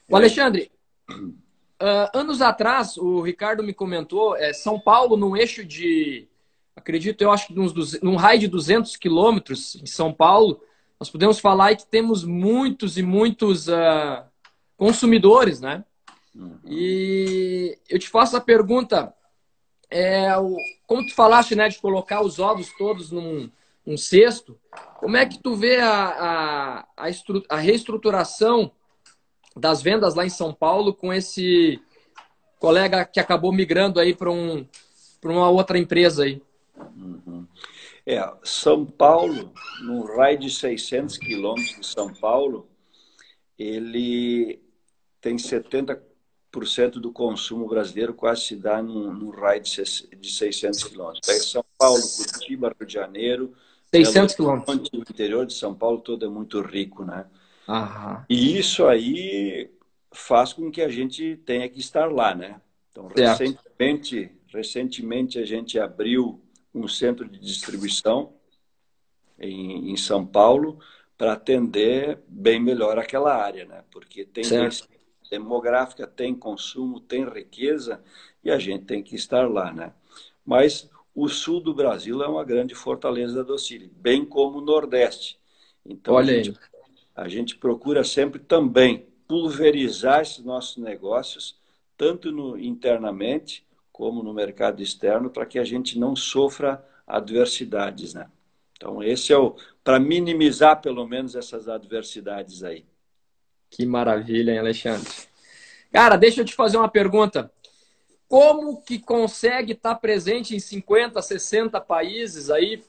O 0.08 0.16
Alexandre, 0.16 0.70
uh, 1.10 2.10
anos 2.14 2.40
atrás, 2.40 2.96
o 2.96 3.20
Ricardo 3.20 3.62
me 3.62 3.74
comentou, 3.74 4.36
é, 4.36 4.52
São 4.52 4.78
Paulo, 4.78 5.16
num 5.16 5.36
eixo 5.36 5.64
de 5.64 6.28
acredito 6.74 7.22
eu, 7.22 7.30
acho 7.30 7.48
que 7.48 7.58
uns, 7.58 8.00
num 8.00 8.16
raio 8.16 8.40
de 8.40 8.48
200 8.48 8.96
quilômetros 8.96 9.76
em 9.76 9.86
São 9.86 10.12
Paulo, 10.12 10.62
nós 10.98 11.10
podemos 11.10 11.38
falar 11.38 11.76
que 11.76 11.86
temos 11.86 12.24
muitos 12.24 12.96
e 12.96 13.02
muitos 13.02 13.68
uh, 13.68 14.24
consumidores, 14.76 15.60
né? 15.60 15.84
Uhum. 16.34 16.58
E 16.66 17.78
eu 17.88 17.98
te 17.98 18.08
faço 18.08 18.36
a 18.36 18.40
pergunta, 18.40 19.12
é, 19.90 20.36
o, 20.38 20.56
como 20.86 21.06
tu 21.06 21.14
falaste, 21.14 21.54
né, 21.54 21.68
de 21.68 21.78
colocar 21.78 22.22
os 22.22 22.38
ovos 22.38 22.70
todos 22.78 23.10
num, 23.10 23.50
num 23.90 23.96
cesto, 23.96 24.56
como 25.00 25.16
é 25.16 25.26
que 25.26 25.42
tu 25.42 25.56
vê 25.56 25.80
a, 25.80 25.90
a, 25.90 26.78
a, 26.96 27.10
a 27.48 27.56
reestruturação 27.56 28.70
das 29.56 29.82
vendas 29.82 30.14
lá 30.14 30.24
em 30.24 30.30
São 30.30 30.54
Paulo 30.54 30.94
com 30.94 31.12
esse 31.12 31.80
colega 32.60 33.04
que 33.04 33.18
acabou 33.18 33.52
migrando 33.52 33.98
aí 33.98 34.14
para 34.14 34.30
um, 34.30 34.64
uma 35.24 35.50
outra 35.50 35.76
empresa 35.76 36.22
aí? 36.22 36.40
Uhum. 36.96 37.46
É, 38.06 38.32
São 38.44 38.86
Paulo, 38.86 39.52
no 39.82 40.04
raio 40.16 40.38
de 40.38 40.50
600 40.50 41.18
quilômetros 41.18 41.80
de 41.80 41.86
São 41.86 42.14
Paulo, 42.14 42.68
ele 43.58 44.62
tem 45.20 45.34
70% 45.36 46.00
do 46.92 47.12
consumo 47.12 47.66
brasileiro 47.66 48.14
quase 48.14 48.42
se 48.42 48.56
dá 48.56 48.80
no, 48.80 49.12
no 49.12 49.30
raio 49.30 49.62
de 49.62 50.30
600 50.30 50.84
quilômetros. 50.84 51.50
São 51.50 51.64
Paulo, 51.76 52.00
Curitiba, 52.16 52.74
Rio 52.78 52.86
de 52.86 52.92
Janeiro. 52.92 53.54
600 53.92 54.34
quilômetros. 54.34 54.88
O 54.92 54.96
interior 54.96 55.46
de 55.46 55.54
São 55.54 55.74
Paulo 55.74 56.00
todo 56.00 56.24
é 56.24 56.28
muito 56.28 56.60
rico, 56.60 57.04
né? 57.04 57.26
Aham. 57.68 58.24
E 58.28 58.58
isso 58.58 58.86
aí 58.86 59.70
faz 60.12 60.52
com 60.52 60.70
que 60.70 60.82
a 60.82 60.88
gente 60.88 61.36
tenha 61.44 61.68
que 61.68 61.80
estar 61.80 62.10
lá, 62.10 62.34
né? 62.34 62.60
Então, 62.90 63.08
recentemente, 63.08 64.32
recentemente 64.48 65.38
a 65.38 65.44
gente 65.44 65.78
abriu 65.78 66.40
um 66.74 66.88
centro 66.88 67.28
de 67.28 67.38
distribuição 67.38 68.32
em, 69.38 69.92
em 69.92 69.96
São 69.96 70.26
Paulo 70.26 70.78
para 71.16 71.34
atender 71.34 72.18
bem 72.26 72.60
melhor 72.60 72.98
aquela 72.98 73.34
área, 73.34 73.64
né? 73.64 73.84
Porque 73.90 74.24
tem 74.24 74.44
demográfica, 75.30 76.06
tem 76.06 76.34
consumo, 76.34 76.98
tem 76.98 77.24
riqueza 77.28 78.02
e 78.42 78.50
a 78.50 78.58
gente 78.58 78.84
tem 78.84 79.02
que 79.02 79.14
estar 79.14 79.48
lá, 79.48 79.72
né? 79.72 79.92
Mas 80.44 80.89
o 81.14 81.28
sul 81.28 81.60
do 81.60 81.74
Brasil 81.74 82.22
é 82.22 82.28
uma 82.28 82.44
grande 82.44 82.74
fortaleza 82.74 83.36
da 83.36 83.42
Docile, 83.42 83.90
bem 83.96 84.24
como 84.24 84.58
o 84.58 84.64
Nordeste. 84.64 85.38
Então 85.84 86.14
Olha 86.14 86.32
a 86.32 86.42
gente, 86.42 86.60
a 87.14 87.28
gente 87.28 87.56
procura 87.56 88.04
sempre 88.04 88.38
também 88.38 89.06
pulverizar 89.26 90.22
esses 90.22 90.44
nossos 90.44 90.76
negócios, 90.76 91.58
tanto 91.96 92.32
no, 92.32 92.58
internamente 92.58 93.66
como 93.92 94.22
no 94.22 94.32
mercado 94.32 94.82
externo, 94.82 95.30
para 95.30 95.46
que 95.46 95.58
a 95.58 95.64
gente 95.64 95.98
não 95.98 96.16
sofra 96.16 96.84
adversidades, 97.06 98.14
né? 98.14 98.28
Então, 98.76 99.02
esse 99.02 99.32
é 99.32 99.36
o 99.36 99.54
para 99.84 100.00
minimizar 100.00 100.80
pelo 100.80 101.06
menos 101.06 101.34
essas 101.34 101.68
adversidades 101.68 102.62
aí. 102.62 102.84
Que 103.68 103.84
maravilha, 103.84 104.52
hein, 104.52 104.58
Alexandre? 104.58 105.08
Cara, 105.92 106.16
deixa 106.16 106.40
eu 106.40 106.44
te 106.44 106.54
fazer 106.54 106.76
uma 106.76 106.88
pergunta. 106.88 107.52
Como 108.30 108.80
que 108.80 109.00
consegue 109.00 109.72
estar 109.72 109.96
presente 109.96 110.54
em 110.54 110.60
50, 110.60 111.20
60 111.20 111.80
países 111.80 112.48
aí, 112.48 112.80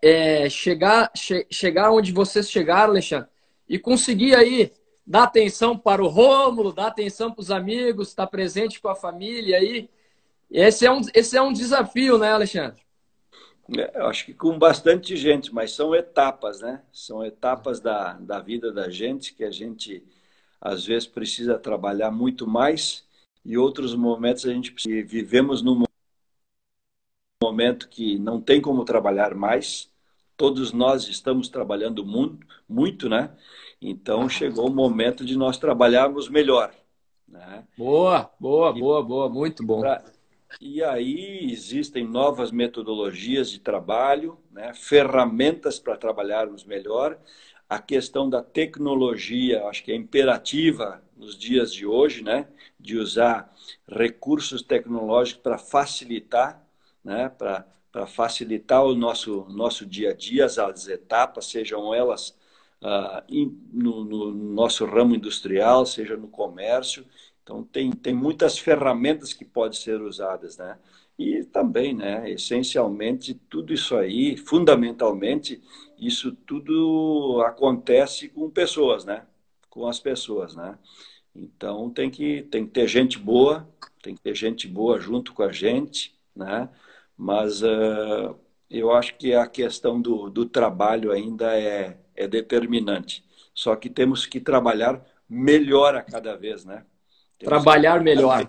é, 0.00 0.48
chegar, 0.48 1.10
che 1.12 1.44
chegar 1.50 1.90
onde 1.90 2.12
vocês 2.12 2.48
chegaram, 2.48 2.92
Alexandre, 2.92 3.28
e 3.68 3.80
conseguir 3.80 4.36
aí 4.36 4.70
dar 5.04 5.24
atenção 5.24 5.76
para 5.76 6.00
o 6.00 6.06
Rômulo, 6.06 6.72
dar 6.72 6.86
atenção 6.86 7.32
para 7.32 7.40
os 7.40 7.50
amigos, 7.50 8.10
estar 8.10 8.28
presente 8.28 8.80
com 8.80 8.86
a 8.86 8.94
família 8.94 9.58
aí, 9.58 9.90
esse 10.48 10.86
é 10.86 10.92
um, 10.92 11.00
esse 11.12 11.36
é 11.36 11.42
um 11.42 11.52
desafio, 11.52 12.16
né, 12.16 12.32
Alexandre? 12.32 12.80
É, 13.76 13.98
eu 13.98 14.06
acho 14.06 14.24
que 14.24 14.34
com 14.34 14.56
bastante 14.56 15.16
gente, 15.16 15.52
mas 15.52 15.72
são 15.72 15.92
etapas, 15.96 16.60
né? 16.60 16.80
São 16.92 17.24
etapas 17.24 17.80
da, 17.80 18.12
da 18.12 18.38
vida 18.38 18.70
da 18.70 18.88
gente 18.88 19.34
que 19.34 19.42
a 19.42 19.50
gente, 19.50 20.06
às 20.60 20.86
vezes, 20.86 21.08
precisa 21.08 21.58
trabalhar 21.58 22.12
muito 22.12 22.46
mais 22.46 23.04
e 23.44 23.58
outros 23.58 23.94
momentos 23.94 24.46
a 24.46 24.52
gente 24.52 24.72
vivemos 25.02 25.62
num 25.62 25.84
momento 27.42 27.88
que 27.88 28.18
não 28.18 28.40
tem 28.40 28.60
como 28.60 28.84
trabalhar 28.84 29.34
mais. 29.34 29.92
Todos 30.36 30.72
nós 30.72 31.06
estamos 31.08 31.48
trabalhando 31.48 32.04
muito, 32.04 32.46
muito 32.68 33.08
né? 33.08 33.36
Então 33.80 34.28
chegou 34.28 34.68
o 34.68 34.74
momento 34.74 35.24
de 35.24 35.36
nós 35.36 35.58
trabalharmos 35.58 36.28
melhor. 36.28 36.74
Né? 37.28 37.64
Boa, 37.76 38.30
boa, 38.40 38.72
boa, 38.72 39.02
boa, 39.02 39.28
muito 39.28 39.64
bom. 39.64 39.80
Pra, 39.80 40.02
e 40.60 40.82
aí 40.82 41.50
existem 41.52 42.06
novas 42.06 42.50
metodologias 42.50 43.50
de 43.50 43.60
trabalho, 43.60 44.38
né? 44.50 44.72
ferramentas 44.74 45.78
para 45.78 45.96
trabalharmos 45.96 46.64
melhor. 46.64 47.18
A 47.68 47.78
questão 47.78 48.28
da 48.28 48.42
tecnologia, 48.42 49.64
acho 49.66 49.84
que 49.84 49.92
é 49.92 49.96
imperativa 49.96 51.02
nos 51.16 51.36
dias 51.36 51.72
de 51.72 51.86
hoje, 51.86 52.22
né? 52.22 52.48
De 52.84 52.98
usar 52.98 53.50
recursos 53.88 54.60
tecnológicos 54.62 55.42
para 55.42 55.56
facilitar, 55.56 56.62
né? 57.02 57.30
para 57.30 58.06
facilitar 58.06 58.84
o 58.84 58.94
nosso, 58.94 59.46
nosso 59.48 59.86
dia 59.86 60.10
a 60.10 60.12
dia, 60.12 60.44
as 60.44 60.86
etapas, 60.86 61.46
sejam 61.46 61.94
elas 61.94 62.36
uh, 62.82 63.24
in, 63.26 63.58
no, 63.72 64.04
no, 64.04 64.34
nosso 64.34 64.84
ramo 64.84 65.14
industrial, 65.14 65.86
seja 65.86 66.14
no 66.14 66.28
comércio. 66.28 67.06
Então, 67.42 67.64
tem, 67.64 67.90
tem 67.90 68.12
muitas 68.12 68.58
ferramentas 68.58 69.32
que 69.32 69.46
podem 69.46 69.78
ser 69.78 70.02
usadas, 70.02 70.58
né? 70.58 70.78
E 71.18 71.42
também, 71.44 71.94
né, 71.94 72.30
essencialmente, 72.30 73.34
tudo 73.48 73.72
isso 73.72 73.96
aí, 73.96 74.36
fundamentalmente, 74.36 75.62
isso 75.98 76.32
tudo 76.32 77.42
acontece 77.46 78.28
com 78.28 78.50
pessoas, 78.50 79.06
né? 79.06 79.24
Com 79.70 79.86
as 79.86 79.98
pessoas, 79.98 80.54
né? 80.54 80.76
Então, 81.34 81.90
tem 81.90 82.10
que, 82.10 82.42
tem 82.42 82.64
que 82.64 82.72
ter 82.72 82.86
gente 82.86 83.18
boa, 83.18 83.68
tem 84.02 84.14
que 84.14 84.20
ter 84.20 84.34
gente 84.34 84.68
boa 84.68 85.00
junto 85.00 85.32
com 85.32 85.42
a 85.42 85.50
gente, 85.50 86.14
né? 86.34 86.68
Mas 87.16 87.62
uh, 87.62 88.36
eu 88.70 88.92
acho 88.92 89.16
que 89.16 89.34
a 89.34 89.46
questão 89.46 90.00
do, 90.00 90.30
do 90.30 90.46
trabalho 90.46 91.10
ainda 91.10 91.58
é, 91.58 91.98
é 92.14 92.28
determinante. 92.28 93.24
Só 93.54 93.74
que 93.76 93.88
temos 93.88 94.26
que 94.26 94.40
trabalhar 94.40 95.04
melhor 95.28 95.94
a 95.96 96.02
cada 96.02 96.36
vez, 96.36 96.64
né? 96.64 96.84
Trabalhar 97.38 98.02
melhor. 98.02 98.48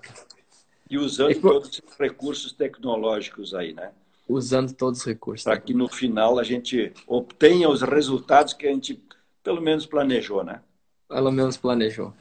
E 0.90 0.98
usando 0.98 1.32
é 1.32 1.36
todos 1.36 1.70
os 1.70 1.98
recursos 1.98 2.52
tecnológicos 2.52 3.54
aí, 3.54 3.74
né? 3.74 3.92
Usando 4.28 4.74
todos 4.74 5.00
os 5.00 5.06
recursos. 5.06 5.44
Para 5.44 5.60
que 5.60 5.74
no 5.74 5.88
final 5.88 6.40
a 6.40 6.44
gente 6.44 6.92
obtenha 7.08 7.70
os 7.70 7.82
resultados 7.82 8.54
que 8.54 8.68
a 8.68 8.72
gente 8.72 9.02
pelo 9.44 9.62
menos 9.62 9.86
planejou, 9.86 10.44
né? 10.44 10.62
Pelo 11.08 11.32
menos 11.32 11.56
planejou. 11.56 12.14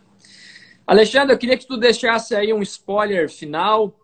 Alexandre, 0.86 1.32
eu 1.32 1.38
queria 1.38 1.56
que 1.56 1.66
tu 1.66 1.78
deixasse 1.78 2.34
aí 2.34 2.52
um 2.52 2.60
spoiler 2.60 3.30
final, 3.30 3.98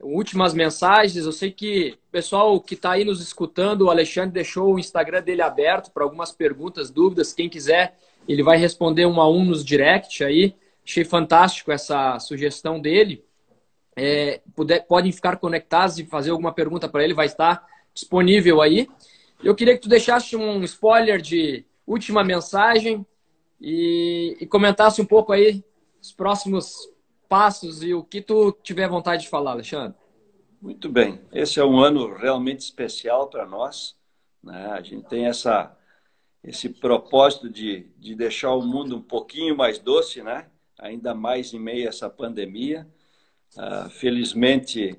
últimas 0.00 0.52
mensagens. 0.52 1.24
Eu 1.24 1.30
sei 1.30 1.52
que 1.52 1.96
o 2.08 2.10
pessoal 2.10 2.60
que 2.60 2.74
está 2.74 2.92
aí 2.92 3.04
nos 3.04 3.20
escutando, 3.20 3.82
o 3.82 3.90
Alexandre 3.90 4.32
deixou 4.32 4.74
o 4.74 4.78
Instagram 4.78 5.22
dele 5.22 5.40
aberto 5.40 5.92
para 5.92 6.02
algumas 6.02 6.32
perguntas, 6.32 6.90
dúvidas. 6.90 7.32
Quem 7.32 7.48
quiser, 7.48 7.96
ele 8.26 8.42
vai 8.42 8.58
responder 8.58 9.06
um 9.06 9.20
a 9.20 9.30
um 9.30 9.44
nos 9.44 9.64
direct 9.64 10.24
aí. 10.24 10.56
Achei 10.84 11.04
fantástico 11.04 11.70
essa 11.70 12.18
sugestão 12.18 12.80
dele. 12.80 13.24
É, 13.94 14.40
puder, 14.56 14.80
podem 14.86 15.12
ficar 15.12 15.36
conectados 15.36 15.96
e 16.00 16.04
fazer 16.04 16.30
alguma 16.30 16.52
pergunta 16.52 16.88
para 16.88 17.04
ele, 17.04 17.14
vai 17.14 17.26
estar 17.26 17.64
disponível 17.94 18.60
aí. 18.60 18.88
Eu 19.44 19.54
queria 19.54 19.74
que 19.74 19.82
tu 19.82 19.88
deixasse 19.88 20.36
um 20.36 20.64
spoiler 20.64 21.20
de 21.20 21.64
última 21.86 22.24
mensagem 22.24 23.06
e, 23.60 24.36
e 24.40 24.46
comentasse 24.46 25.00
um 25.00 25.06
pouco 25.06 25.32
aí 25.32 25.62
os 26.00 26.12
próximos 26.12 26.74
passos 27.28 27.82
e 27.82 27.94
o 27.94 28.02
que 28.02 28.20
tu 28.20 28.52
tiver 28.62 28.88
vontade 28.88 29.22
de 29.22 29.28
falar, 29.28 29.52
Alexandre. 29.52 29.96
Muito 30.60 30.88
bem. 30.88 31.20
Esse 31.32 31.60
é 31.60 31.64
um 31.64 31.80
ano 31.80 32.14
realmente 32.14 32.60
especial 32.60 33.28
para 33.28 33.46
nós. 33.46 33.96
Né? 34.42 34.66
A 34.72 34.82
gente 34.82 35.08
tem 35.08 35.26
essa, 35.26 35.76
esse 36.42 36.68
propósito 36.68 37.48
de, 37.48 37.90
de 37.98 38.14
deixar 38.14 38.54
o 38.54 38.62
mundo 38.62 38.96
um 38.96 39.02
pouquinho 39.02 39.56
mais 39.56 39.78
doce, 39.78 40.22
né? 40.22 40.46
ainda 40.78 41.14
mais 41.14 41.52
em 41.54 41.58
meio 41.58 41.86
a 41.86 41.88
essa 41.88 42.10
pandemia. 42.10 42.86
Uh, 43.56 43.88
felizmente, 43.90 44.98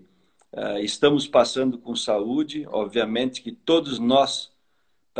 uh, 0.54 0.78
estamos 0.80 1.28
passando 1.28 1.78
com 1.78 1.96
saúde. 1.96 2.66
Obviamente 2.70 3.42
que 3.42 3.52
todos 3.52 4.00
nós 4.00 4.51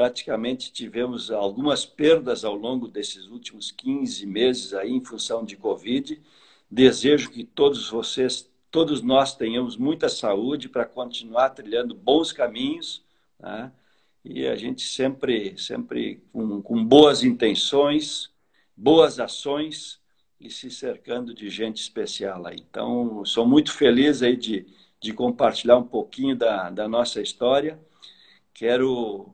praticamente 0.02 0.74
tivemos 0.74 1.30
algumas 1.30 1.86
perdas 1.86 2.44
ao 2.44 2.56
longo 2.56 2.88
desses 2.88 3.28
últimos 3.28 3.70
15 3.70 4.26
meses 4.26 4.74
aí 4.74 4.92
em 4.92 5.06
função 5.06 5.46
de 5.46 5.56
Covid. 5.56 6.20
Desejo 6.72 7.30
que 7.30 7.44
todos 7.44 7.88
vocês, 7.88 8.50
todos 8.72 9.04
nós 9.04 9.36
tenhamos 9.36 9.78
muita 9.78 10.10
saúde 10.10 10.68
para 10.68 10.86
continuar 10.86 11.52
trilhando 11.52 11.94
bons 11.94 12.32
caminhos, 12.32 13.04
né? 13.40 13.72
e 14.26 14.48
a 14.48 14.56
gente 14.56 14.82
sempre, 14.82 15.56
sempre 15.56 16.20
com, 16.34 16.64
com 16.64 16.84
boas 16.84 17.24
intenções, 17.24 18.32
boas 18.76 19.20
ações, 19.20 20.02
e 20.40 20.50
se 20.50 20.72
cercando 20.72 21.32
de 21.32 21.48
gente 21.48 21.80
especial 21.80 22.48
aí. 22.48 22.58
Então, 22.58 23.24
sou 23.24 23.46
muito 23.46 23.72
feliz 23.72 24.24
aí 24.24 24.36
de, 24.36 24.66
de 25.00 25.14
compartilhar 25.14 25.78
um 25.78 25.84
pouquinho 25.88 26.36
da, 26.36 26.72
da 26.72 26.88
nossa 26.88 27.22
história. 27.22 27.80
Quero, 28.52 29.32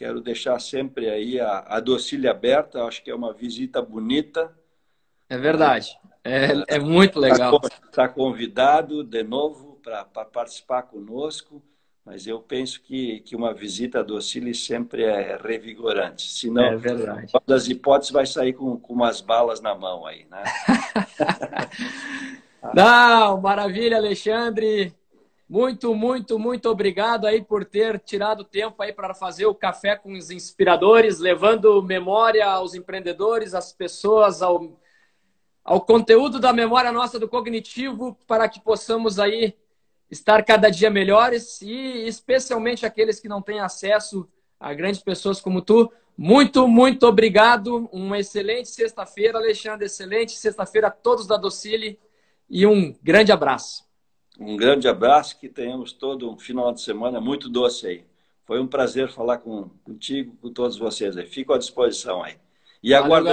quero 0.00 0.18
deixar 0.22 0.58
sempre 0.58 1.10
aí 1.10 1.38
a, 1.38 1.58
a 1.68 1.78
docile 1.78 2.26
aberta, 2.26 2.84
acho 2.84 3.04
que 3.04 3.10
é 3.10 3.14
uma 3.14 3.34
visita 3.34 3.82
bonita. 3.82 4.50
É 5.28 5.36
verdade, 5.36 5.94
é, 6.24 6.76
é 6.76 6.78
muito 6.78 7.20
legal. 7.20 7.60
Está 7.84 8.08
convidado 8.08 9.04
de 9.04 9.22
novo 9.22 9.78
para 9.82 10.06
participar 10.24 10.84
conosco, 10.84 11.62
mas 12.02 12.26
eu 12.26 12.40
penso 12.40 12.80
que, 12.80 13.20
que 13.20 13.36
uma 13.36 13.52
visita 13.52 14.00
a 14.00 14.02
docile 14.02 14.54
sempre 14.54 15.04
é 15.04 15.36
revigorante. 15.36 16.32
Senão, 16.32 16.64
é 16.64 16.76
verdade. 16.76 17.30
das 17.46 17.68
hipóteses, 17.68 18.10
vai 18.10 18.24
sair 18.24 18.54
com, 18.54 18.78
com 18.78 18.94
umas 18.94 19.20
balas 19.20 19.60
na 19.60 19.74
mão 19.74 20.06
aí, 20.06 20.26
né? 20.30 20.42
Não, 22.74 23.38
maravilha, 23.38 23.98
Alexandre. 23.98 24.94
Muito, 25.50 25.96
muito, 25.96 26.38
muito 26.38 26.70
obrigado 26.70 27.26
aí 27.26 27.42
por 27.42 27.64
ter 27.64 27.98
tirado 27.98 28.44
tempo 28.44 28.80
aí 28.80 28.92
para 28.92 29.12
fazer 29.12 29.46
o 29.46 29.54
café 29.54 29.96
com 29.96 30.12
os 30.12 30.30
inspiradores, 30.30 31.18
levando 31.18 31.82
memória 31.82 32.46
aos 32.46 32.72
empreendedores, 32.72 33.52
às 33.52 33.72
pessoas, 33.72 34.42
ao, 34.42 34.78
ao 35.64 35.80
conteúdo 35.80 36.38
da 36.38 36.52
memória 36.52 36.92
nossa 36.92 37.18
do 37.18 37.28
cognitivo, 37.28 38.16
para 38.28 38.48
que 38.48 38.60
possamos 38.60 39.18
aí 39.18 39.52
estar 40.08 40.44
cada 40.44 40.70
dia 40.70 40.88
melhores 40.88 41.60
e 41.62 42.06
especialmente 42.06 42.86
aqueles 42.86 43.18
que 43.18 43.26
não 43.26 43.42
têm 43.42 43.58
acesso 43.58 44.28
a 44.60 44.72
grandes 44.72 45.02
pessoas 45.02 45.40
como 45.40 45.62
tu. 45.62 45.92
Muito, 46.16 46.68
muito 46.68 47.08
obrigado. 47.08 47.88
Uma 47.90 48.20
excelente 48.20 48.68
sexta-feira, 48.68 49.38
Alexandre. 49.38 49.86
Excelente 49.86 50.30
sexta-feira 50.30 50.86
a 50.86 50.92
todos 50.92 51.26
da 51.26 51.36
Docile 51.36 51.98
e 52.48 52.64
um 52.64 52.94
grande 53.02 53.32
abraço. 53.32 53.89
Um 54.40 54.56
grande 54.56 54.88
abraço, 54.88 55.38
que 55.38 55.50
tenhamos 55.50 55.92
todo 55.92 56.30
um 56.30 56.38
final 56.38 56.72
de 56.72 56.80
semana 56.80 57.20
muito 57.20 57.46
doce 57.46 57.86
aí. 57.86 58.06
Foi 58.46 58.58
um 58.58 58.66
prazer 58.66 59.10
falar 59.10 59.38
com, 59.38 59.68
contigo, 59.84 60.34
com 60.40 60.50
todos 60.50 60.78
vocês 60.78 61.14
aí. 61.18 61.26
Fico 61.26 61.52
à 61.52 61.58
disposição 61.58 62.22
aí. 62.24 62.38
E 62.82 62.94
aguardo 62.94 63.28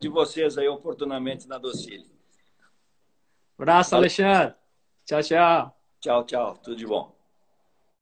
de 0.00 0.08
vocês 0.08 0.58
aí 0.58 0.66
oportunamente 0.66 1.46
na 1.46 1.58
Docile. 1.58 2.10
Abraço, 3.56 3.94
Alexandre. 3.94 4.54
Tchau, 5.06 5.22
tchau. 5.22 5.78
Tchau, 6.00 6.24
tchau. 6.24 6.58
Tudo 6.58 6.76
de 6.76 6.86
bom. 6.86 7.11